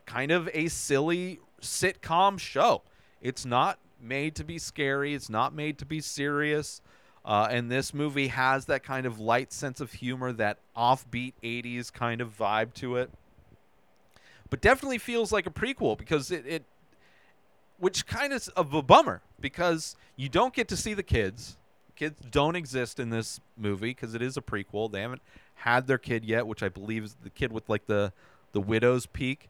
kind 0.06 0.32
of 0.32 0.50
a 0.54 0.68
silly 0.70 1.40
sitcom 1.62 2.40
show. 2.40 2.82
It's 3.22 3.46
not 3.46 3.78
made 4.02 4.36
to 4.36 4.44
be 4.44 4.58
scary. 4.58 5.14
It's 5.14 5.30
not 5.30 5.54
made 5.54 5.78
to 5.80 5.86
be 5.86 6.00
serious. 6.02 6.82
Uh, 7.24 7.48
and 7.52 7.72
this 7.72 7.94
movie 7.94 8.28
has 8.28 8.66
that 8.66 8.84
kind 8.84 9.06
of 9.06 9.20
light 9.20 9.54
sense 9.54 9.80
of 9.80 9.92
humor, 9.92 10.32
that 10.34 10.58
offbeat 10.76 11.34
80s 11.44 11.94
kind 11.94 12.20
of 12.20 12.36
vibe 12.36 12.74
to 12.76 12.96
it. 12.96 13.12
But 14.50 14.62
definitely 14.62 14.98
feels 14.98 15.32
like 15.32 15.46
a 15.46 15.52
prequel 15.52 15.98
because 15.98 16.32
it, 16.32 16.46
it 16.46 16.64
which 17.78 18.06
kind 18.06 18.34
of 18.34 18.50
of 18.56 18.74
a 18.74 18.82
bummer 18.82 19.22
because 19.40 19.96
you 20.16 20.30
don't 20.30 20.54
get 20.54 20.68
to 20.68 20.78
see 20.78 20.94
the 20.94 21.04
kids 21.04 21.58
kids 22.02 22.20
don't 22.32 22.56
exist 22.56 23.00
in 23.00 23.12
this 23.12 23.40
movie 23.56 23.92
because 23.92 24.16
it 24.16 24.24
is 24.24 24.36
a 24.36 24.42
prequel. 24.42 24.92
They 24.92 25.02
haven't 25.02 25.22
had 25.54 25.86
their 25.86 26.00
kid 26.00 26.26
yet, 26.26 26.48
which 26.48 26.64
I 26.64 26.70
believe 26.70 27.04
is 27.04 27.16
the 27.22 27.30
kid 27.30 27.52
with 27.52 27.70
like 27.70 27.86
the 27.86 28.12
the 28.54 28.60
widow's 28.60 29.06
peak, 29.06 29.50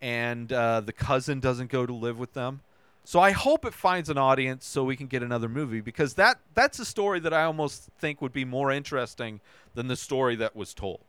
and 0.00 0.52
uh, 0.52 0.80
the 0.80 0.92
cousin 0.92 1.38
doesn't 1.38 1.70
go 1.70 1.86
to 1.86 1.92
live 1.92 2.18
with 2.18 2.32
them. 2.32 2.62
So 3.04 3.18
I 3.18 3.32
hope 3.32 3.64
it 3.64 3.74
finds 3.74 4.08
an 4.08 4.18
audience 4.18 4.64
so 4.64 4.84
we 4.84 4.96
can 4.96 5.08
get 5.08 5.22
another 5.22 5.48
movie 5.48 5.80
because 5.80 6.14
that 6.14 6.38
that's 6.54 6.78
a 6.78 6.84
story 6.84 7.18
that 7.20 7.32
I 7.32 7.44
almost 7.44 7.88
think 7.98 8.22
would 8.22 8.32
be 8.32 8.44
more 8.44 8.70
interesting 8.70 9.40
than 9.74 9.88
the 9.88 9.96
story 9.96 10.36
that 10.36 10.54
was 10.54 10.72
told. 10.72 11.00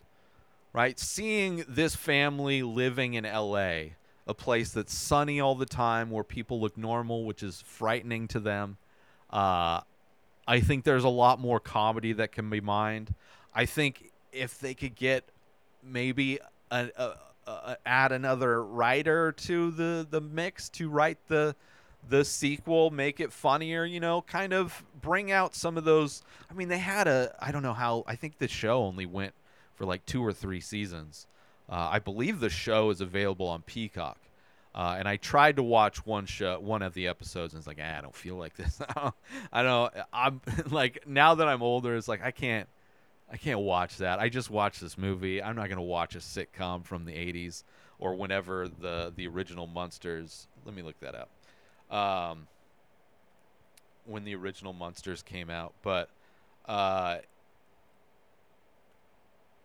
Right? 0.73 0.99
Seeing 0.99 1.63
this 1.67 1.95
family 1.95 2.63
living 2.63 3.13
in 3.13 3.25
LA, 3.25 3.93
a 4.25 4.33
place 4.35 4.71
that's 4.71 4.93
sunny 4.93 5.39
all 5.39 5.53
the 5.53 5.67
time 5.67 6.09
where 6.09 6.23
people 6.23 6.59
look 6.59 6.77
normal, 6.77 7.25
which 7.25 7.43
is 7.43 7.61
frightening 7.61 8.27
to 8.29 8.39
them. 8.39 8.77
Uh, 9.29 9.81
I 10.47 10.59
think 10.61 10.83
there's 10.83 11.03
a 11.03 11.09
lot 11.09 11.39
more 11.39 11.59
comedy 11.59 12.13
that 12.13 12.31
can 12.31 12.49
be 12.49 12.59
mined. 12.59 13.13
I 13.53 13.65
think 13.65 14.11
if 14.31 14.59
they 14.59 14.73
could 14.73 14.95
get 14.95 15.25
maybe 15.83 16.39
a, 16.71 16.89
a, 16.97 17.13
a, 17.47 17.77
add 17.85 18.11
another 18.11 18.63
writer 18.63 19.31
to 19.31 19.71
the 19.71 20.07
the 20.09 20.21
mix 20.21 20.69
to 20.69 20.89
write 20.89 21.19
the 21.27 21.55
the 22.09 22.25
sequel, 22.25 22.91
make 22.91 23.19
it 23.19 23.31
funnier, 23.31 23.85
you 23.85 23.99
know, 23.99 24.21
kind 24.21 24.53
of 24.53 24.83
bring 25.01 25.31
out 25.31 25.55
some 25.55 25.77
of 25.77 25.83
those. 25.83 26.23
I 26.49 26.53
mean, 26.53 26.67
they 26.67 26.77
had 26.77 27.07
a 27.07 27.35
I 27.39 27.51
don't 27.51 27.63
know 27.63 27.73
how. 27.73 28.03
I 28.07 28.15
think 28.15 28.37
the 28.37 28.47
show 28.47 28.83
only 28.83 29.05
went 29.05 29.33
for 29.75 29.85
like 29.85 30.05
two 30.05 30.23
or 30.25 30.33
three 30.33 30.59
seasons. 30.59 31.27
Uh, 31.69 31.89
I 31.91 31.99
believe 31.99 32.39
the 32.39 32.49
show 32.49 32.89
is 32.89 33.01
available 33.01 33.47
on 33.47 33.61
Peacock. 33.61 34.17
Uh, 34.75 34.95
and 34.97 35.07
I 35.07 35.17
tried 35.17 35.57
to 35.57 35.63
watch 35.63 36.03
one 36.05 36.25
show, 36.25 36.59
one 36.59 36.81
of 36.81 36.95
the 36.95 37.07
episodes, 37.07 37.53
and 37.53 37.59
it's 37.59 37.67
like, 37.67 37.77
ah, 37.79 37.97
I 37.97 38.01
don't 38.01 38.15
feel 38.15 38.35
like 38.37 38.55
this. 38.55 38.81
I 39.53 39.63
don't. 39.63 39.93
I'm 40.11 40.41
like 40.71 41.07
now 41.07 41.35
that 41.35 41.47
I'm 41.47 41.61
older, 41.61 41.95
it's 41.95 42.07
like 42.07 42.23
I 42.23 42.31
can't, 42.31 42.67
I 43.31 43.37
can't 43.37 43.59
watch 43.59 43.97
that. 43.97 44.19
I 44.19 44.29
just 44.29 44.49
watched 44.49 44.81
this 44.81 44.97
movie. 44.97 45.43
I'm 45.43 45.55
not 45.55 45.69
gonna 45.69 45.83
watch 45.83 46.15
a 46.15 46.19
sitcom 46.19 46.83
from 46.83 47.05
the 47.05 47.13
'80s 47.13 47.63
or 47.99 48.15
whenever 48.15 48.67
the 48.67 49.13
the 49.15 49.27
original 49.27 49.67
Munsters. 49.67 50.47
Let 50.65 50.75
me 50.75 50.81
look 50.81 50.99
that 51.01 51.13
up. 51.13 51.29
Um, 51.89 52.47
when 54.05 54.25
the 54.25 54.35
original 54.35 54.73
Munsters 54.73 55.21
came 55.21 55.49
out, 55.49 55.73
but 55.81 56.09
uh, 56.67 57.17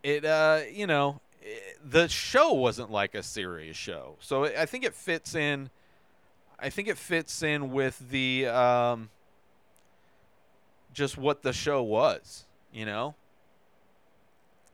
it 0.03 0.23
uh, 0.25 0.61
you 0.71 0.87
know, 0.87 1.19
i- 1.43 1.73
the 1.83 2.07
show 2.07 2.53
wasn't 2.53 2.89
like 2.91 3.15
a 3.15 3.23
serious 3.23 3.75
show, 3.75 4.15
so 4.19 4.45
I 4.45 4.65
think 4.65 4.83
it 4.85 4.93
fits 4.93 5.35
in. 5.35 5.69
I 6.59 6.69
think 6.69 6.87
it 6.87 6.97
fits 6.97 7.41
in 7.41 7.71
with 7.71 8.09
the 8.11 8.47
um, 8.47 9.09
just 10.93 11.17
what 11.17 11.41
the 11.41 11.53
show 11.53 11.81
was, 11.83 12.45
you 12.73 12.85
know. 12.85 13.15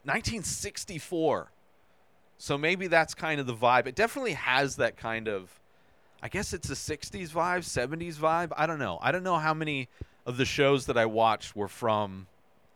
1964. 0.03 1.51
So 2.37 2.57
maybe 2.57 2.87
that's 2.87 3.13
kind 3.13 3.39
of 3.39 3.47
the 3.47 3.55
vibe. 3.55 3.87
It 3.87 3.95
definitely 3.95 4.33
has 4.33 4.75
that 4.75 4.97
kind 4.97 5.27
of 5.27 5.59
I 6.21 6.29
guess 6.29 6.53
it's 6.53 6.69
a 6.69 6.73
60s 6.73 7.29
vibe, 7.29 7.59
70s 7.59 8.15
vibe. 8.15 8.51
I 8.57 8.65
don't 8.65 8.79
know. 8.79 8.97
I 9.01 9.11
don't 9.11 9.23
know 9.23 9.37
how 9.37 9.53
many 9.53 9.89
of 10.25 10.37
the 10.37 10.45
shows 10.45 10.87
that 10.87 10.97
I 10.97 11.05
watched 11.05 11.55
were 11.55 11.67
from 11.67 12.27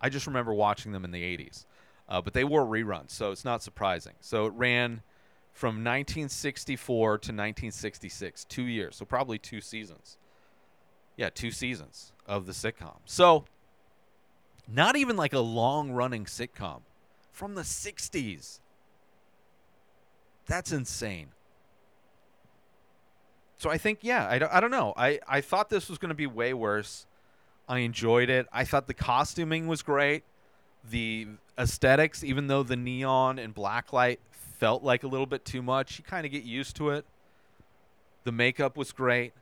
I 0.01 0.09
just 0.09 0.27
remember 0.27 0.53
watching 0.53 0.91
them 0.91 1.03
in 1.03 1.11
the 1.11 1.21
80s. 1.21 1.65
Uh, 2.07 2.21
but 2.21 2.33
they 2.33 2.43
were 2.43 2.63
reruns, 2.63 3.11
so 3.11 3.31
it's 3.31 3.45
not 3.45 3.61
surprising. 3.61 4.13
So 4.19 4.47
it 4.47 4.53
ran 4.55 5.01
from 5.51 5.75
1964 5.75 7.09
to 7.09 7.13
1966, 7.13 8.45
two 8.45 8.63
years, 8.63 8.95
so 8.95 9.05
probably 9.05 9.37
two 9.37 9.61
seasons. 9.61 10.17
Yeah, 11.17 11.29
two 11.29 11.51
seasons 11.51 12.13
of 12.25 12.45
the 12.45 12.53
sitcom. 12.53 12.97
So, 13.05 13.45
not 14.67 14.95
even 14.95 15.17
like 15.17 15.33
a 15.33 15.39
long 15.39 15.91
running 15.91 16.25
sitcom 16.25 16.81
from 17.31 17.55
the 17.55 17.61
60s. 17.61 18.59
That's 20.47 20.71
insane. 20.71 21.27
So 23.59 23.69
I 23.69 23.77
think, 23.77 23.99
yeah, 24.01 24.25
I 24.27 24.39
don't, 24.39 24.53
I 24.53 24.61
don't 24.61 24.71
know. 24.71 24.93
I, 24.95 25.19
I 25.27 25.41
thought 25.41 25.69
this 25.69 25.89
was 25.89 25.97
going 25.97 26.09
to 26.09 26.15
be 26.15 26.27
way 26.27 26.53
worse. 26.53 27.05
I 27.67 27.79
enjoyed 27.79 28.29
it. 28.29 28.47
I 28.53 28.63
thought 28.63 28.87
the 28.87 28.93
costuming 28.93 29.67
was 29.67 29.81
great. 29.81 30.23
The 30.89 31.27
aesthetics, 31.57 32.23
even 32.23 32.47
though 32.47 32.63
the 32.63 32.77
neon 32.77 33.37
and 33.37 33.53
blacklight 33.53 34.19
felt 34.31 34.81
like 34.81 35.03
a 35.03 35.07
little 35.07 35.25
bit 35.25 35.43
too 35.43 35.61
much, 35.61 35.99
you 35.99 36.05
kind 36.05 36.25
of 36.25 36.31
get 36.31 36.43
used 36.43 36.77
to 36.77 36.91
it. 36.91 37.05
The 38.23 38.31
makeup 38.31 38.77
was 38.77 38.93
great. 38.93 39.33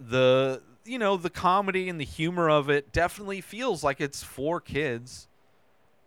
The 0.00 0.60
you 0.84 0.98
know 0.98 1.16
the 1.16 1.30
comedy 1.30 1.88
and 1.88 2.00
the 2.00 2.04
humor 2.04 2.50
of 2.50 2.68
it 2.68 2.92
definitely 2.92 3.40
feels 3.40 3.84
like 3.84 4.00
it's 4.00 4.24
for 4.24 4.60
kids. 4.60 5.28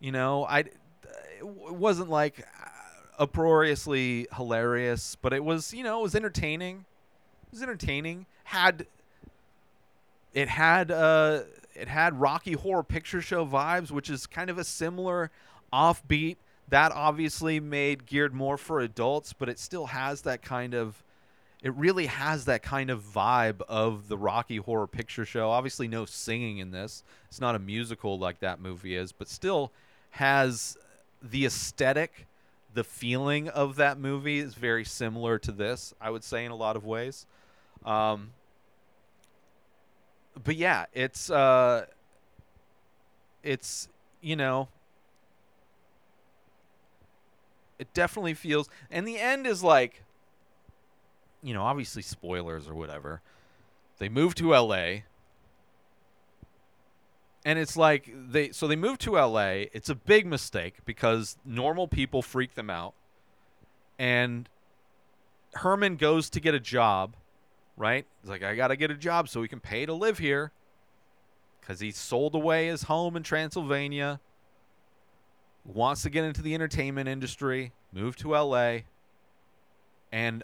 You 0.01 0.11
know, 0.11 0.45
I 0.45 0.59
it 0.59 1.45
wasn't 1.45 2.09
like 2.09 2.41
uh, 2.41 2.69
uproariously 3.19 4.27
hilarious, 4.35 5.15
but 5.21 5.31
it 5.31 5.45
was 5.45 5.73
you 5.73 5.83
know 5.83 5.99
it 5.99 6.03
was 6.03 6.15
entertaining. 6.15 6.83
Was 7.55 7.63
entertaining. 7.63 8.25
Had 8.43 8.85
it 10.33 10.49
had 10.49 10.91
uh 10.91 11.43
it 11.73 11.87
had 11.87 12.19
Rocky 12.19 12.51
Horror 12.51 12.83
Picture 12.83 13.21
Show 13.21 13.45
vibes, 13.45 13.91
which 13.91 14.09
is 14.09 14.27
kind 14.27 14.49
of 14.49 14.57
a 14.57 14.65
similar 14.65 15.31
offbeat. 15.71 16.35
That 16.67 16.91
obviously 16.91 17.61
made 17.61 18.05
geared 18.07 18.33
more 18.33 18.57
for 18.57 18.81
adults, 18.81 19.31
but 19.31 19.47
it 19.47 19.57
still 19.57 19.85
has 19.85 20.23
that 20.23 20.41
kind 20.41 20.73
of 20.73 21.01
it 21.63 21.73
really 21.75 22.07
has 22.07 22.43
that 22.43 22.61
kind 22.61 22.89
of 22.89 23.01
vibe 23.01 23.61
of 23.69 24.09
the 24.09 24.17
Rocky 24.17 24.57
Horror 24.57 24.87
Picture 24.87 25.23
Show. 25.23 25.49
Obviously 25.49 25.87
no 25.87 26.03
singing 26.03 26.57
in 26.57 26.71
this. 26.71 27.05
It's 27.29 27.39
not 27.39 27.55
a 27.55 27.59
musical 27.59 28.19
like 28.19 28.41
that 28.41 28.59
movie 28.59 28.97
is, 28.97 29.13
but 29.13 29.29
still 29.29 29.71
has 30.09 30.75
the 31.23 31.45
aesthetic, 31.45 32.27
the 32.73 32.83
feeling 32.83 33.47
of 33.47 33.77
that 33.77 33.97
movie 33.97 34.39
is 34.39 34.55
very 34.55 34.83
similar 34.83 35.39
to 35.39 35.53
this, 35.53 35.93
I 36.01 36.09
would 36.09 36.25
say 36.25 36.43
in 36.43 36.51
a 36.51 36.55
lot 36.57 36.75
of 36.75 36.83
ways. 36.83 37.25
Um, 37.85 38.31
but 40.43 40.55
yeah, 40.55 40.85
it's 40.93 41.29
uh 41.29 41.85
it's 43.43 43.87
you 44.21 44.35
know 44.35 44.67
it 47.77 47.93
definitely 47.93 48.33
feels 48.33 48.69
and 48.89 49.07
the 49.07 49.19
end 49.19 49.45
is 49.45 49.63
like 49.63 50.01
you 51.45 51.53
know, 51.53 51.61
obviously 51.61 52.01
spoilers 52.01 52.67
or 52.67 52.73
whatever. 52.73 53.21
They 53.99 54.09
move 54.09 54.33
to 54.35 54.49
LA. 54.49 55.01
And 57.45 57.59
it's 57.59 57.77
like 57.77 58.11
they 58.11 58.49
so 58.49 58.67
they 58.67 58.75
move 58.75 58.97
to 58.99 59.11
LA. 59.11 59.65
It's 59.71 59.87
a 59.87 59.95
big 59.95 60.25
mistake 60.25 60.77
because 60.85 61.37
normal 61.45 61.87
people 61.87 62.23
freak 62.23 62.55
them 62.55 62.71
out. 62.71 62.95
And 63.99 64.49
Herman 65.53 65.97
goes 65.97 66.31
to 66.31 66.39
get 66.39 66.55
a 66.55 66.59
job 66.59 67.15
right? 67.77 68.05
He's 68.21 68.29
like, 68.29 68.43
I 68.43 68.55
got 68.55 68.69
to 68.69 68.75
get 68.75 68.91
a 68.91 68.95
job 68.95 69.29
so 69.29 69.41
we 69.41 69.47
can 69.47 69.59
pay 69.59 69.85
to 69.85 69.93
live 69.93 70.17
here 70.17 70.51
because 71.59 71.79
he 71.79 71.91
sold 71.91 72.35
away 72.35 72.67
his 72.67 72.83
home 72.83 73.15
in 73.15 73.23
Transylvania, 73.23 74.19
wants 75.63 76.03
to 76.03 76.09
get 76.09 76.23
into 76.23 76.41
the 76.41 76.53
entertainment 76.53 77.09
industry, 77.09 77.71
move 77.91 78.15
to 78.17 78.35
LA, 78.35 78.79
and 80.11 80.43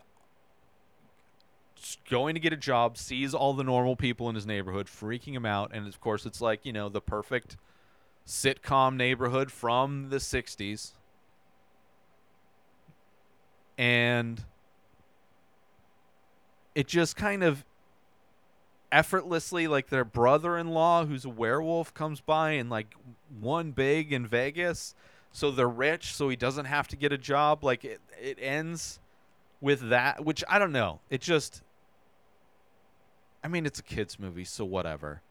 going 2.10 2.36
to 2.36 2.42
get 2.42 2.54
a 2.54 2.58
job, 2.58 2.98
sees 2.98 3.34
all 3.34 3.54
the 3.54 3.64
normal 3.64 3.96
people 3.96 4.30
in 4.30 4.36
his 4.36 4.46
neighborhood, 4.46 4.88
freaking 4.88 5.34
him 5.34 5.46
out. 5.46 5.72
And 5.74 5.88
of 5.88 6.00
course, 6.00 6.26
it's 6.26 6.42
like, 6.42 6.66
you 6.66 6.74
know, 6.74 6.90
the 6.90 7.02
perfect 7.02 7.58
sitcom 8.28 8.96
neighborhood 8.96 9.52
from 9.52 10.10
the 10.10 10.18
60s. 10.18 10.94
And 13.78 14.44
it 16.76 16.88
just 16.88 17.16
kind 17.16 17.44
of 17.44 17.66
effortlessly 18.92 19.68
like 19.68 19.88
their 19.88 20.04
brother-in-law 20.04 21.06
who's 21.06 21.24
a 21.24 21.30
werewolf 21.30 21.94
comes 21.94 22.20
by 22.20 22.52
and 22.52 22.70
like 22.70 22.94
one 23.40 23.72
big 23.72 24.12
in 24.12 24.28
Vegas 24.28 24.94
so 25.32 25.52
they're 25.52 25.68
rich 25.68 26.14
so 26.14 26.30
he 26.30 26.36
doesn't 26.36 26.66
have 26.66 26.88
to 26.90 26.96
get 26.96 27.12
a 27.12 27.18
job. 27.18 27.64
Like 27.64 27.86
it 27.86 28.02
it 28.22 28.38
ends 28.42 29.00
with 29.62 29.90
that 29.90 30.24
which 30.26 30.44
I 30.50 30.60
don't 30.60 30.72
know. 30.72 31.00
It 31.10 31.22
just 31.22 31.62
I 33.44 33.48
mean 33.48 33.66
it's 33.66 33.80
a 33.80 33.84
kids 33.84 34.20
movie 34.20 34.44
so 34.44 34.66
whatever. 34.66 35.22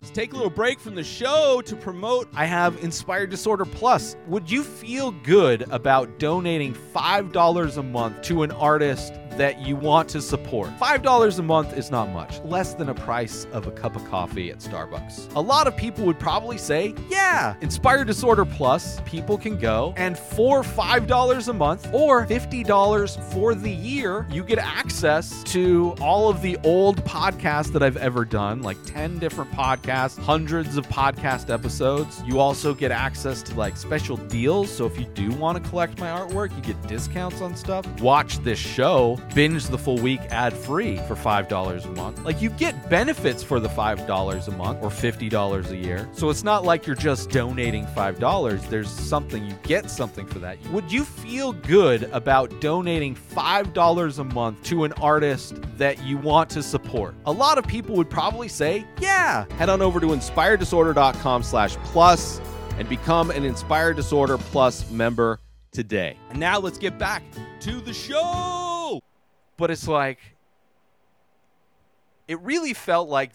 Let's 0.00 0.14
take 0.14 0.32
a 0.32 0.36
little 0.36 0.50
break 0.50 0.80
from 0.80 0.94
the 0.94 1.04
show 1.04 1.62
to 1.64 1.76
promote 1.76 2.28
I 2.34 2.44
have 2.44 2.82
Inspired 2.84 3.30
Disorder 3.30 3.64
Plus. 3.64 4.16
Would 4.26 4.50
you 4.50 4.62
feel 4.62 5.12
good 5.12 5.62
about 5.70 6.18
donating 6.18 6.74
$5 6.74 7.76
a 7.78 7.82
month 7.82 8.20
to 8.22 8.42
an 8.42 8.50
artist 8.50 9.14
that 9.36 9.60
you 9.60 9.76
want 9.76 10.08
to 10.10 10.20
support? 10.20 10.70
$5 10.78 11.38
a 11.38 11.42
month 11.42 11.76
is 11.76 11.90
not 11.90 12.10
much, 12.10 12.40
less 12.44 12.74
than 12.74 12.88
a 12.88 12.94
price 12.94 13.46
of 13.52 13.66
a 13.66 13.70
cup 13.70 13.96
of 13.96 14.04
coffee 14.06 14.50
at 14.50 14.58
Starbucks. 14.58 15.34
A 15.34 15.40
lot 15.40 15.66
of 15.66 15.76
people 15.76 16.04
would 16.04 16.18
probably 16.18 16.58
say, 16.58 16.94
yeah, 17.08 17.54
Inspired 17.60 18.06
Disorder 18.06 18.44
Plus, 18.44 19.00
people 19.04 19.36
can 19.38 19.58
go 19.58 19.92
and 19.96 20.18
for 20.18 20.62
$5 20.62 21.48
a 21.48 21.52
month 21.52 21.88
or 21.92 22.26
$50 22.26 23.32
for 23.32 23.54
the 23.54 23.70
year, 23.70 24.26
you 24.30 24.44
get 24.44 24.58
access 24.58 25.42
to 25.44 25.94
all 26.00 26.28
of 26.28 26.42
the 26.42 26.56
old 26.64 27.04
podcasts 27.04 27.72
that 27.72 27.82
I've 27.82 27.96
ever 27.96 28.24
done, 28.24 28.62
like 28.62 28.82
10 28.86 29.18
different 29.18 29.50
podcasts, 29.52 30.18
hundreds 30.18 30.76
of 30.76 30.86
podcast 30.88 31.52
episodes. 31.52 32.22
You 32.26 32.38
also 32.40 32.74
get 32.74 32.90
access 32.90 33.42
to 33.42 33.54
like 33.54 33.76
special 33.76 34.16
deals. 34.16 34.70
So 34.70 34.86
if 34.86 34.98
you 34.98 35.06
do 35.06 35.30
want 35.32 35.62
to 35.62 35.70
collect 35.70 35.98
my 35.98 36.08
artwork, 36.08 36.54
you 36.54 36.62
get 36.62 36.80
discounts 36.86 37.40
on 37.40 37.56
stuff. 37.56 37.86
Watch 38.00 38.38
this 38.38 38.58
show, 38.58 39.18
binge 39.34 39.66
the 39.66 39.78
full 39.78 39.98
week 39.98 40.20
ad 40.30 40.52
free 40.52 40.96
for 41.08 41.14
$5 41.14 41.84
a 41.84 41.88
month. 41.88 42.24
Like 42.24 42.42
you 42.42 42.50
get 42.50 42.90
benefits 42.90 43.42
for 43.42 43.60
the 43.60 43.68
$5 43.68 44.48
a 44.48 44.50
month 44.52 44.82
or 44.82 44.90
$50 44.90 45.70
a 45.70 45.76
year. 45.76 46.08
So 46.12 46.30
it's 46.30 46.44
not 46.44 46.64
like 46.64 46.86
you're 46.86 46.96
just 46.96 47.30
donating 47.30 47.86
$5. 47.86 48.68
There's 48.68 48.90
something, 48.90 49.44
you 49.44 49.54
get 49.62 49.90
something 49.90 50.26
for 50.26 50.38
that. 50.40 50.60
Would 50.70 50.90
you 50.90 51.04
feel 51.04 51.52
good 51.52 52.04
about 52.12 52.60
donating 52.60 53.14
$5 53.14 54.18
a 54.18 54.24
month 54.24 54.62
to 54.64 54.84
an 54.84 54.92
artist 54.94 55.56
that 55.78 56.02
you 56.04 56.18
want 56.18 56.50
to 56.50 56.62
support? 56.62 57.14
A 57.26 57.32
lot 57.32 57.58
of 57.58 57.66
people 57.66 57.96
would 57.96 58.10
probably 58.10 58.48
say, 58.48 58.86
yeah. 59.00 59.46
Head 59.56 59.68
on 59.68 59.82
over 59.82 60.00
to 60.00 60.06
inspireddisorder.com 60.06 61.42
slash 61.42 61.76
plus 61.84 62.40
and 62.78 62.88
become 62.88 63.30
an 63.30 63.44
Inspired 63.44 63.96
Disorder 63.96 64.38
Plus 64.38 64.90
member 64.90 65.38
today. 65.72 66.16
And 66.30 66.40
now 66.40 66.58
let's 66.58 66.78
get 66.78 66.98
back 66.98 67.22
to 67.60 67.80
the 67.80 67.92
show. 67.92 69.00
But 69.56 69.70
it's 69.70 69.86
like, 69.86 70.18
it 72.26 72.40
really 72.40 72.74
felt 72.74 73.08
like 73.08 73.32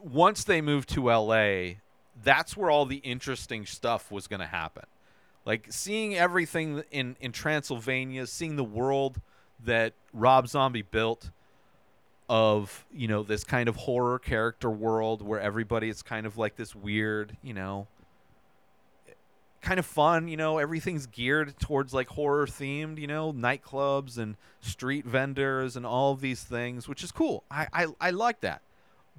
once 0.00 0.44
they 0.44 0.60
moved 0.60 0.88
to 0.90 1.10
LA, 1.10 1.74
that's 2.22 2.56
where 2.56 2.70
all 2.70 2.86
the 2.86 2.96
interesting 2.98 3.66
stuff 3.66 4.10
was 4.10 4.26
going 4.26 4.40
to 4.40 4.46
happen. 4.46 4.84
Like 5.44 5.66
seeing 5.70 6.16
everything 6.16 6.82
in, 6.90 7.16
in 7.20 7.32
Transylvania, 7.32 8.26
seeing 8.26 8.56
the 8.56 8.64
world 8.64 9.20
that 9.64 9.94
Rob 10.12 10.48
Zombie 10.48 10.82
built 10.82 11.30
of, 12.28 12.84
you 12.92 13.08
know, 13.08 13.22
this 13.22 13.44
kind 13.44 13.68
of 13.68 13.76
horror 13.76 14.18
character 14.18 14.70
world 14.70 15.22
where 15.22 15.40
everybody 15.40 15.88
is 15.88 16.02
kind 16.02 16.26
of 16.26 16.36
like 16.36 16.56
this 16.56 16.74
weird, 16.74 17.36
you 17.42 17.54
know, 17.54 17.86
kind 19.68 19.78
of 19.78 19.84
fun, 19.84 20.28
you 20.28 20.36
know, 20.38 20.56
everything's 20.56 21.06
geared 21.06 21.58
towards 21.58 21.92
like 21.92 22.08
horror 22.08 22.46
themed, 22.46 22.98
you 22.98 23.06
know, 23.06 23.34
nightclubs 23.34 24.16
and 24.16 24.36
street 24.62 25.04
vendors 25.04 25.76
and 25.76 25.84
all 25.84 26.14
these 26.14 26.42
things, 26.42 26.88
which 26.88 27.04
is 27.04 27.12
cool. 27.12 27.44
I, 27.50 27.68
I, 27.70 27.86
I 28.00 28.10
like 28.10 28.40
that. 28.40 28.62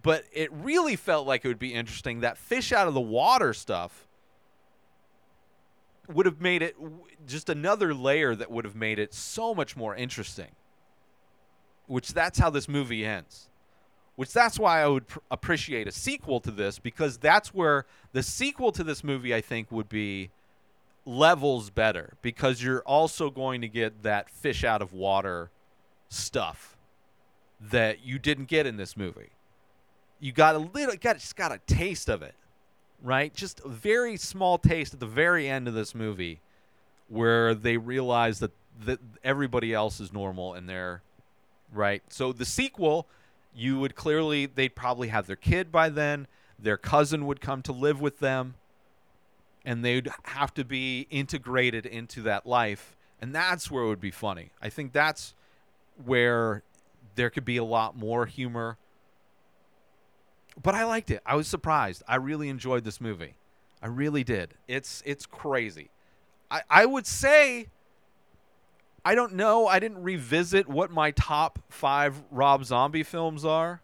But 0.02 0.24
it 0.34 0.52
really 0.52 0.96
felt 0.96 1.28
like 1.28 1.46
it 1.46 1.50
would 1.50 1.60
be 1.60 1.76
interesting. 1.76 2.22
That 2.22 2.36
fish 2.36 2.72
out 2.72 2.88
of 2.88 2.96
the 2.96 3.00
water 3.00 3.54
stuff 3.54 4.08
would 6.08 6.26
have 6.26 6.42
made 6.42 6.64
it 6.64 6.76
just 7.28 7.48
another 7.50 7.94
layer 7.94 8.34
that 8.34 8.50
would 8.50 8.66
have 8.66 8.76
made 8.76 8.98
it 8.98 9.14
so 9.14 9.54
much 9.54 9.78
more 9.78 9.96
interesting. 9.96 10.50
Which 11.86 12.12
that's 12.14 12.40
how 12.40 12.50
this 12.50 12.68
movie 12.68 13.06
ends. 13.06 13.50
Which 14.16 14.34
that's 14.34 14.58
why 14.58 14.82
I 14.82 14.88
would 14.88 15.08
pr- 15.08 15.20
appreciate 15.30 15.88
a 15.88 15.92
sequel 15.92 16.40
to 16.40 16.50
this 16.50 16.80
because 16.80 17.20
that's 17.20 17.54
where 17.54 17.86
the 18.14 18.24
sequel 18.24 18.72
to 18.72 18.84
this 18.84 19.04
movie 19.04 19.36
I 19.36 19.42
think 19.42 19.72
would 19.72 19.90
be 19.90 20.32
levels 21.06 21.70
better 21.70 22.14
because 22.22 22.62
you're 22.62 22.82
also 22.82 23.30
going 23.30 23.62
to 23.62 23.68
get 23.68 24.04
that 24.04 24.30
fish 24.30 24.64
out 24.64 24.82
of 24.82 24.94
water 24.94 25.50
stuff 26.10 26.78
that 27.60 28.04
you 28.04 28.20
didn't 28.20 28.46
get 28.46 28.66
in 28.66 28.78
this 28.78 28.96
movie. 28.96 29.30
You 30.20 30.32
got 30.32 30.56
a 30.56 30.60
little 30.60 30.96
got 30.96 31.18
just 31.18 31.36
got 31.36 31.52
a 31.52 31.60
taste 31.68 32.10
of 32.10 32.22
it, 32.22 32.36
right? 33.02 33.34
Just 33.34 33.62
a 33.64 33.70
very 33.70 34.18
small 34.18 34.58
taste 34.58 34.94
at 34.94 35.00
the 35.00 35.06
very 35.06 35.48
end 35.48 35.68
of 35.68 35.74
this 35.74 35.96
movie 35.96 36.40
where 37.08 37.54
they 37.54 37.78
realize 37.78 38.40
that 38.40 38.52
that 38.86 39.00
everybody 39.24 39.74
else 39.74 40.00
is 40.00 40.14
normal 40.14 40.54
and 40.54 40.70
they're 40.70 41.02
right. 41.74 42.02
So 42.10 42.32
the 42.32 42.46
sequel, 42.46 43.08
you 43.54 43.80
would 43.80 43.96
clearly 43.96 44.46
they'd 44.46 44.76
probably 44.76 45.10
have 45.10 45.28
their 45.28 45.36
kid 45.36 45.72
by 45.72 45.90
then. 45.90 46.28
Their 46.58 46.78
cousin 46.78 47.26
would 47.26 47.42
come 47.42 47.62
to 47.64 47.72
live 47.72 48.02
with 48.02 48.20
them, 48.20 48.56
and 49.70 49.86
they'd 49.86 50.10
have 50.24 50.52
to 50.52 50.66
be 50.66 51.06
integrated 51.12 51.86
into 51.86 52.24
that 52.24 52.48
life, 52.48 52.98
and 53.22 53.36
that's 53.36 53.70
where 53.70 53.84
it 53.84 53.88
would 53.88 54.02
be 54.02 54.10
funny. 54.10 54.50
I 54.60 54.70
think 54.70 54.94
that's 54.94 55.36
where 56.04 56.64
there 57.14 57.30
could 57.30 57.46
be 57.46 57.58
a 57.58 57.64
lot 57.64 57.96
more 57.96 58.26
humor. 58.26 58.80
But 60.60 60.74
I 60.74 60.86
liked 60.86 61.12
it. 61.12 61.22
I 61.24 61.36
was 61.36 61.48
surprised. 61.48 62.02
I 62.08 62.16
really 62.16 62.50
enjoyed 62.50 62.84
this 62.84 63.00
movie. 63.00 63.36
I 63.80 63.88
really 63.88 64.24
did. 64.24 64.56
It's 64.68 65.04
it's 65.06 65.28
crazy. 65.28 65.92
I, 66.50 66.64
I 66.68 66.88
would 66.88 67.06
say 67.06 67.68
I 69.06 69.14
don't 69.14 69.34
know. 69.34 69.68
I 69.68 69.78
didn't 69.78 70.02
revisit 70.02 70.68
what 70.68 70.90
my 70.90 71.12
top 71.12 71.60
five 71.70 72.24
Rob 72.32 72.66
Zombie 72.66 73.04
films 73.04 73.46
are. 73.46 73.84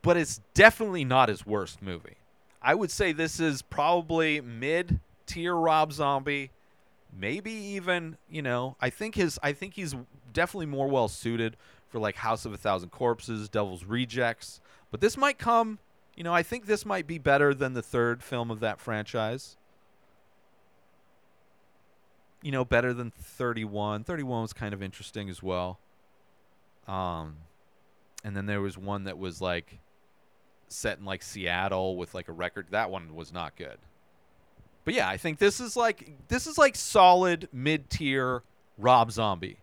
But 0.00 0.16
it's 0.16 0.40
definitely 0.54 1.04
not 1.04 1.28
his 1.28 1.44
worst 1.44 1.82
movie. 1.82 2.16
I 2.62 2.74
would 2.74 2.90
say 2.90 3.12
this 3.12 3.40
is 3.40 3.62
probably 3.62 4.40
mid 4.40 5.00
tier 5.26 5.54
Rob 5.54 5.92
Zombie. 5.92 6.50
Maybe 7.16 7.50
even, 7.50 8.16
you 8.28 8.42
know, 8.42 8.76
I 8.80 8.90
think 8.90 9.14
his 9.14 9.38
I 9.42 9.52
think 9.52 9.74
he's 9.74 9.94
definitely 10.32 10.66
more 10.66 10.88
well 10.88 11.08
suited 11.08 11.56
for 11.88 11.98
like 11.98 12.16
House 12.16 12.44
of 12.44 12.52
a 12.52 12.56
Thousand 12.56 12.90
Corpses, 12.90 13.48
Devil's 13.48 13.84
Rejects. 13.84 14.60
But 14.90 15.00
this 15.00 15.16
might 15.16 15.38
come, 15.38 15.78
you 16.16 16.22
know, 16.22 16.34
I 16.34 16.42
think 16.42 16.66
this 16.66 16.84
might 16.86 17.06
be 17.06 17.18
better 17.18 17.54
than 17.54 17.72
the 17.72 17.82
third 17.82 18.22
film 18.22 18.50
of 18.50 18.60
that 18.60 18.80
franchise. 18.80 19.56
You 22.42 22.52
know, 22.52 22.64
better 22.64 22.94
than 22.94 23.10
31. 23.10 24.04
31 24.04 24.42
was 24.42 24.52
kind 24.52 24.72
of 24.72 24.82
interesting 24.82 25.28
as 25.28 25.42
well. 25.42 25.78
Um 26.86 27.36
and 28.22 28.36
then 28.36 28.46
there 28.46 28.60
was 28.60 28.76
one 28.76 29.04
that 29.04 29.18
was 29.18 29.40
like 29.40 29.80
set 30.72 30.98
in 30.98 31.04
like 31.04 31.22
Seattle 31.22 31.96
with 31.96 32.14
like 32.14 32.28
a 32.28 32.32
record. 32.32 32.66
That 32.70 32.90
one 32.90 33.14
was 33.14 33.32
not 33.32 33.56
good. 33.56 33.78
But 34.84 34.94
yeah, 34.94 35.08
I 35.08 35.16
think 35.16 35.38
this 35.38 35.60
is 35.60 35.76
like 35.76 36.16
this 36.28 36.46
is 36.46 36.56
like 36.56 36.76
solid 36.76 37.48
mid-tier 37.52 38.42
Rob 38.78 39.12
Zombie. 39.12 39.58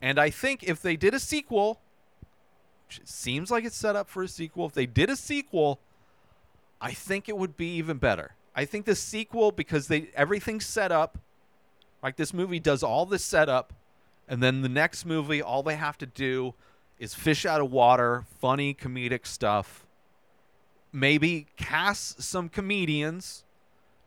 And 0.00 0.18
I 0.18 0.30
think 0.30 0.64
if 0.64 0.82
they 0.82 0.96
did 0.96 1.14
a 1.14 1.20
sequel, 1.20 1.80
seems 3.04 3.50
like 3.50 3.64
it's 3.64 3.76
set 3.76 3.96
up 3.96 4.08
for 4.08 4.22
a 4.22 4.28
sequel, 4.28 4.66
if 4.66 4.72
they 4.72 4.86
did 4.86 5.10
a 5.10 5.16
sequel, 5.16 5.78
I 6.80 6.92
think 6.92 7.28
it 7.28 7.36
would 7.36 7.56
be 7.56 7.76
even 7.76 7.98
better. 7.98 8.34
I 8.54 8.64
think 8.64 8.84
the 8.84 8.94
sequel 8.96 9.52
because 9.52 9.88
they 9.88 10.10
everything's 10.14 10.66
set 10.66 10.92
up. 10.92 11.18
Like 12.02 12.16
this 12.16 12.34
movie 12.34 12.58
does 12.58 12.82
all 12.82 13.06
this 13.06 13.24
setup, 13.24 13.72
and 14.28 14.42
then 14.42 14.62
the 14.62 14.68
next 14.68 15.04
movie, 15.04 15.40
all 15.40 15.62
they 15.62 15.76
have 15.76 15.96
to 15.98 16.06
do 16.06 16.54
is 16.98 17.14
fish 17.14 17.46
out 17.46 17.60
of 17.60 17.70
water, 17.70 18.24
funny 18.40 18.74
comedic 18.74 19.26
stuff. 19.26 19.86
Maybe 20.92 21.46
cast 21.56 22.22
some 22.22 22.48
comedians 22.48 23.44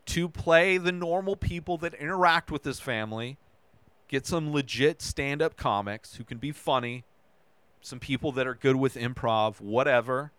to 0.05 0.29
play 0.29 0.77
the 0.77 0.91
normal 0.91 1.35
people 1.35 1.77
that 1.79 1.93
interact 1.95 2.51
with 2.51 2.63
this 2.63 2.79
family. 2.79 3.37
Get 4.07 4.27
some 4.27 4.53
legit 4.53 5.01
stand 5.01 5.41
up 5.41 5.57
comics 5.57 6.15
who 6.15 6.23
can 6.23 6.37
be 6.37 6.51
funny, 6.51 7.03
some 7.81 7.99
people 7.99 8.31
that 8.33 8.45
are 8.45 8.53
good 8.53 8.75
with 8.75 8.95
improv, 8.95 9.59
whatever. 9.59 10.31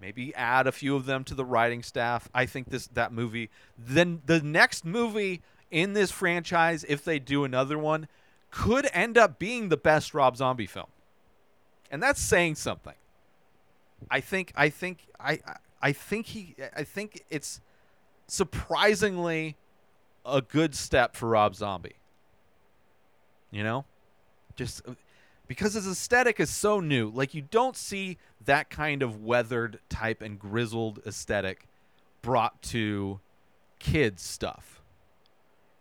Maybe 0.00 0.34
add 0.34 0.66
a 0.66 0.72
few 0.72 0.96
of 0.96 1.06
them 1.06 1.24
to 1.24 1.34
the 1.34 1.44
writing 1.44 1.82
staff. 1.82 2.28
I 2.34 2.44
think 2.44 2.70
this 2.70 2.88
that 2.88 3.12
movie 3.12 3.50
then 3.78 4.20
the 4.26 4.40
next 4.42 4.84
movie 4.84 5.42
in 5.70 5.92
this 5.94 6.10
franchise 6.10 6.84
if 6.88 7.04
they 7.04 7.18
do 7.18 7.44
another 7.44 7.78
one 7.78 8.08
could 8.50 8.88
end 8.92 9.16
up 9.16 9.38
being 9.38 9.68
the 9.68 9.76
best 9.76 10.12
Rob 10.12 10.36
Zombie 10.36 10.66
film. 10.66 10.88
And 11.90 12.02
that's 12.02 12.20
saying 12.20 12.56
something. 12.56 12.94
I 14.10 14.20
think 14.20 14.52
I 14.56 14.68
think 14.68 15.06
I 15.18 15.40
I- 15.80 15.92
think 15.92 16.26
he 16.26 16.54
I 16.76 16.84
think 16.84 17.24
it's 17.30 17.60
surprisingly 18.26 19.56
a 20.24 20.40
good 20.40 20.74
step 20.74 21.16
for 21.16 21.28
Rob 21.28 21.54
Zombie. 21.54 21.96
You 23.50 23.62
know? 23.62 23.84
Just 24.56 24.86
uh, 24.88 24.94
because 25.46 25.74
his 25.74 25.86
aesthetic 25.86 26.40
is 26.40 26.48
so 26.50 26.80
new. 26.80 27.10
Like 27.10 27.34
you 27.34 27.42
don't 27.42 27.76
see 27.76 28.18
that 28.44 28.70
kind 28.70 29.02
of 29.02 29.22
weathered 29.22 29.80
type 29.88 30.22
and 30.22 30.38
grizzled 30.38 31.00
aesthetic 31.06 31.66
brought 32.22 32.62
to 32.62 33.20
kids 33.78 34.22
stuff. 34.22 34.80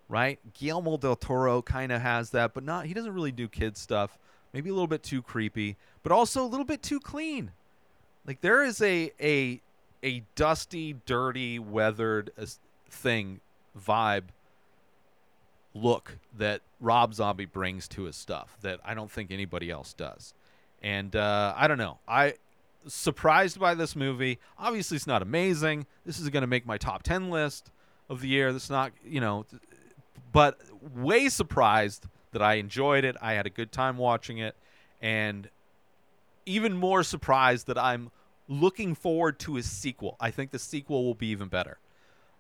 Right? 0.09 0.39
Guillermo 0.53 0.97
del 0.97 1.15
Toro 1.15 1.61
kind 1.61 1.91
of 1.91 2.01
has 2.01 2.31
that, 2.31 2.53
but 2.53 2.63
not 2.63 2.85
he 2.85 2.93
doesn't 2.93 3.13
really 3.13 3.31
do 3.31 3.47
kids 3.47 3.79
stuff. 3.79 4.17
Maybe 4.51 4.69
a 4.69 4.73
little 4.73 4.87
bit 4.87 5.03
too 5.03 5.21
creepy, 5.21 5.77
but 6.03 6.11
also 6.11 6.43
a 6.43 6.47
little 6.47 6.65
bit 6.65 6.81
too 6.83 6.99
clean. 6.99 7.51
Like 8.25 8.41
there 8.41 8.63
is 8.63 8.81
a 8.81 9.11
a 9.21 9.61
a 10.03 10.23
dusty, 10.35 10.95
dirty, 11.05 11.59
weathered 11.59 12.31
thing 12.89 13.39
vibe 13.79 14.25
look 15.73 16.17
that 16.37 16.61
Rob 16.79 17.13
Zombie 17.13 17.45
brings 17.45 17.87
to 17.89 18.03
his 18.03 18.15
stuff 18.15 18.57
that 18.61 18.79
I 18.83 18.93
don't 18.93 19.11
think 19.11 19.31
anybody 19.31 19.69
else 19.69 19.93
does. 19.93 20.33
And 20.81 21.15
uh, 21.15 21.53
I 21.55 21.67
don't 21.67 21.77
know. 21.77 21.99
I 22.07 22.35
surprised 22.87 23.59
by 23.59 23.75
this 23.75 23.95
movie. 23.95 24.39
Obviously, 24.57 24.95
it's 24.95 25.07
not 25.07 25.21
amazing. 25.21 25.85
This 26.05 26.19
is 26.19 26.29
going 26.29 26.41
to 26.41 26.47
make 26.47 26.65
my 26.65 26.77
top 26.77 27.03
ten 27.03 27.29
list 27.29 27.71
of 28.09 28.21
the 28.21 28.27
year. 28.27 28.51
This 28.51 28.65
is 28.65 28.69
not, 28.69 28.91
you 29.05 29.21
know, 29.21 29.45
but 30.31 30.59
way 30.95 31.29
surprised 31.29 32.05
that 32.31 32.41
I 32.41 32.55
enjoyed 32.55 33.03
it. 33.03 33.15
I 33.21 33.33
had 33.33 33.45
a 33.45 33.49
good 33.49 33.71
time 33.71 33.97
watching 33.97 34.39
it, 34.39 34.55
and 35.01 35.49
even 36.51 36.73
more 36.73 37.03
surprised 37.03 37.67
that 37.67 37.77
I'm 37.77 38.11
looking 38.47 38.95
forward 38.95 39.39
to 39.39 39.55
his 39.55 39.69
sequel. 39.69 40.17
I 40.19 40.31
think 40.31 40.51
the 40.51 40.59
sequel 40.59 41.05
will 41.05 41.15
be 41.15 41.27
even 41.27 41.47
better. 41.47 41.79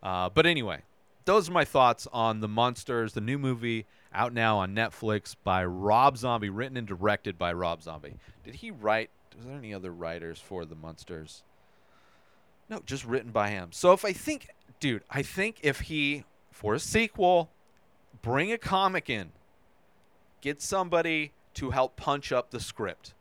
Uh, 0.03 0.29
but 0.29 0.45
anyway, 0.45 0.81
those 1.25 1.49
are 1.49 1.53
my 1.53 1.65
thoughts 1.65 2.07
on 2.11 2.39
The 2.39 2.47
Munsters, 2.47 3.13
the 3.13 3.21
new 3.21 3.37
movie 3.37 3.85
out 4.13 4.33
now 4.33 4.57
on 4.57 4.75
Netflix 4.75 5.35
by 5.43 5.63
Rob 5.63 6.17
Zombie, 6.17 6.49
written 6.49 6.77
and 6.77 6.87
directed 6.87 7.37
by 7.37 7.53
Rob 7.53 7.81
Zombie. 7.81 8.17
Did 8.43 8.55
he 8.55 8.71
write? 8.71 9.09
Was 9.37 9.45
there 9.45 9.55
any 9.55 9.73
other 9.73 9.91
writers 9.91 10.39
for 10.39 10.65
The 10.65 10.75
Munsters? 10.75 11.43
No, 12.69 12.81
just 12.85 13.05
written 13.05 13.31
by 13.31 13.49
him. 13.49 13.69
So 13.71 13.93
if 13.93 14.03
I 14.03 14.13
think, 14.13 14.47
dude, 14.79 15.03
I 15.09 15.21
think 15.21 15.59
if 15.61 15.81
he, 15.81 16.25
for 16.51 16.73
a 16.73 16.79
sequel, 16.79 17.49
bring 18.21 18.51
a 18.51 18.57
comic 18.57 19.09
in, 19.09 19.31
get 20.41 20.61
somebody 20.61 21.31
to 21.53 21.69
help 21.69 21.95
punch 21.95 22.31
up 22.31 22.51
the 22.51 22.59
script, 22.59 23.13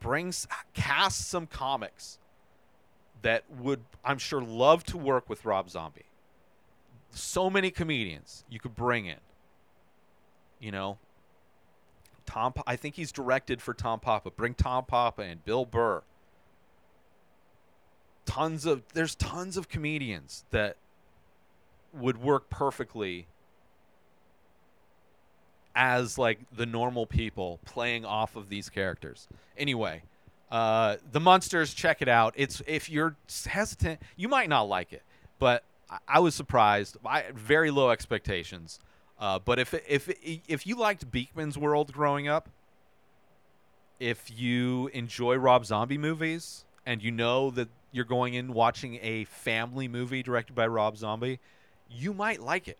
brings 0.00 0.46
cast 0.74 1.28
some 1.28 1.46
comics 1.46 2.18
that 3.22 3.44
would 3.50 3.80
I'm 4.04 4.18
sure 4.18 4.40
love 4.40 4.84
to 4.84 4.98
work 4.98 5.28
with 5.28 5.44
Rob 5.44 5.70
Zombie. 5.70 6.06
So 7.10 7.50
many 7.50 7.70
comedians 7.70 8.44
you 8.48 8.60
could 8.60 8.74
bring 8.74 9.06
in. 9.06 9.18
You 10.60 10.72
know, 10.72 10.98
Tom 12.26 12.54
I 12.66 12.76
think 12.76 12.94
he's 12.94 13.12
directed 13.12 13.60
for 13.62 13.74
Tom 13.74 14.00
Papa. 14.00 14.30
Bring 14.30 14.54
Tom 14.54 14.84
Papa 14.84 15.22
and 15.22 15.44
Bill 15.44 15.64
Burr. 15.64 16.02
Tons 18.26 18.66
of 18.66 18.82
there's 18.92 19.14
tons 19.14 19.56
of 19.56 19.68
comedians 19.68 20.44
that 20.50 20.76
would 21.92 22.18
work 22.18 22.50
perfectly 22.50 23.26
as 25.78 26.18
like 26.18 26.40
the 26.54 26.66
normal 26.66 27.06
people 27.06 27.60
playing 27.64 28.04
off 28.04 28.34
of 28.34 28.48
these 28.48 28.68
characters. 28.68 29.28
Anyway, 29.56 30.02
uh, 30.50 30.96
the 31.12 31.20
Munsters, 31.20 31.72
check 31.72 32.02
it 32.02 32.08
out. 32.08 32.34
It's 32.36 32.60
if 32.66 32.90
you're 32.90 33.14
hesitant, 33.46 34.00
you 34.16 34.28
might 34.28 34.48
not 34.48 34.62
like 34.62 34.92
it, 34.92 35.02
but 35.38 35.62
I, 35.88 35.98
I 36.08 36.18
was 36.18 36.34
surprised. 36.34 36.96
I 37.06 37.20
had 37.20 37.38
very 37.38 37.70
low 37.70 37.90
expectations. 37.90 38.80
Uh, 39.20 39.38
but 39.38 39.60
if 39.60 39.72
if 39.88 40.12
if 40.48 40.66
you 40.66 40.76
liked 40.76 41.10
Beakman's 41.10 41.56
World 41.56 41.92
growing 41.92 42.26
up, 42.26 42.48
if 44.00 44.30
you 44.36 44.90
enjoy 44.92 45.36
Rob 45.36 45.64
Zombie 45.64 45.98
movies 45.98 46.64
and 46.86 47.02
you 47.02 47.12
know 47.12 47.50
that 47.52 47.68
you're 47.92 48.04
going 48.04 48.34
in 48.34 48.52
watching 48.52 48.98
a 49.00 49.24
family 49.24 49.86
movie 49.86 50.24
directed 50.24 50.54
by 50.54 50.66
Rob 50.66 50.96
Zombie, 50.96 51.38
you 51.88 52.12
might 52.12 52.40
like 52.40 52.66
it. 52.66 52.78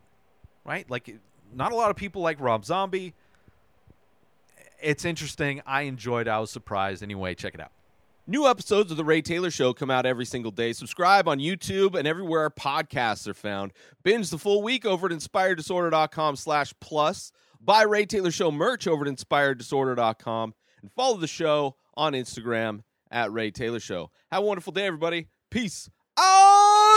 Right? 0.64 0.88
Like 0.90 1.18
not 1.54 1.72
a 1.72 1.74
lot 1.74 1.90
of 1.90 1.96
people 1.96 2.22
like 2.22 2.40
Rob 2.40 2.64
Zombie. 2.64 3.14
It's 4.80 5.04
interesting. 5.04 5.60
I 5.66 5.82
enjoyed. 5.82 6.28
I 6.28 6.38
was 6.38 6.50
surprised. 6.50 7.02
Anyway, 7.02 7.34
check 7.34 7.54
it 7.54 7.60
out. 7.60 7.72
New 8.26 8.46
episodes 8.46 8.90
of 8.90 8.98
The 8.98 9.04
Ray 9.04 9.22
Taylor 9.22 9.50
Show 9.50 9.72
come 9.72 9.90
out 9.90 10.04
every 10.04 10.26
single 10.26 10.50
day. 10.50 10.74
Subscribe 10.74 11.26
on 11.26 11.38
YouTube 11.38 11.94
and 11.94 12.06
everywhere 12.06 12.42
our 12.42 12.50
podcasts 12.50 13.26
are 13.26 13.32
found. 13.32 13.72
Binge 14.02 14.28
the 14.28 14.36
full 14.36 14.62
week 14.62 14.84
over 14.84 15.06
at 15.06 15.12
inspireddisorder.com 15.12 16.36
slash 16.36 16.74
plus. 16.78 17.32
Buy 17.58 17.82
Ray 17.82 18.04
Taylor 18.04 18.30
Show 18.30 18.50
merch 18.50 18.86
over 18.86 19.06
at 19.06 19.10
inspireddisorder.com. 19.12 20.54
And 20.82 20.92
follow 20.92 21.16
the 21.16 21.26
show 21.26 21.76
on 21.94 22.12
Instagram 22.12 22.82
at 23.10 23.32
Ray 23.32 23.50
Taylor 23.50 23.80
Show. 23.80 24.10
Have 24.30 24.42
a 24.42 24.46
wonderful 24.46 24.74
day, 24.74 24.86
everybody. 24.86 25.28
Peace 25.50 25.88
out! 26.18 26.47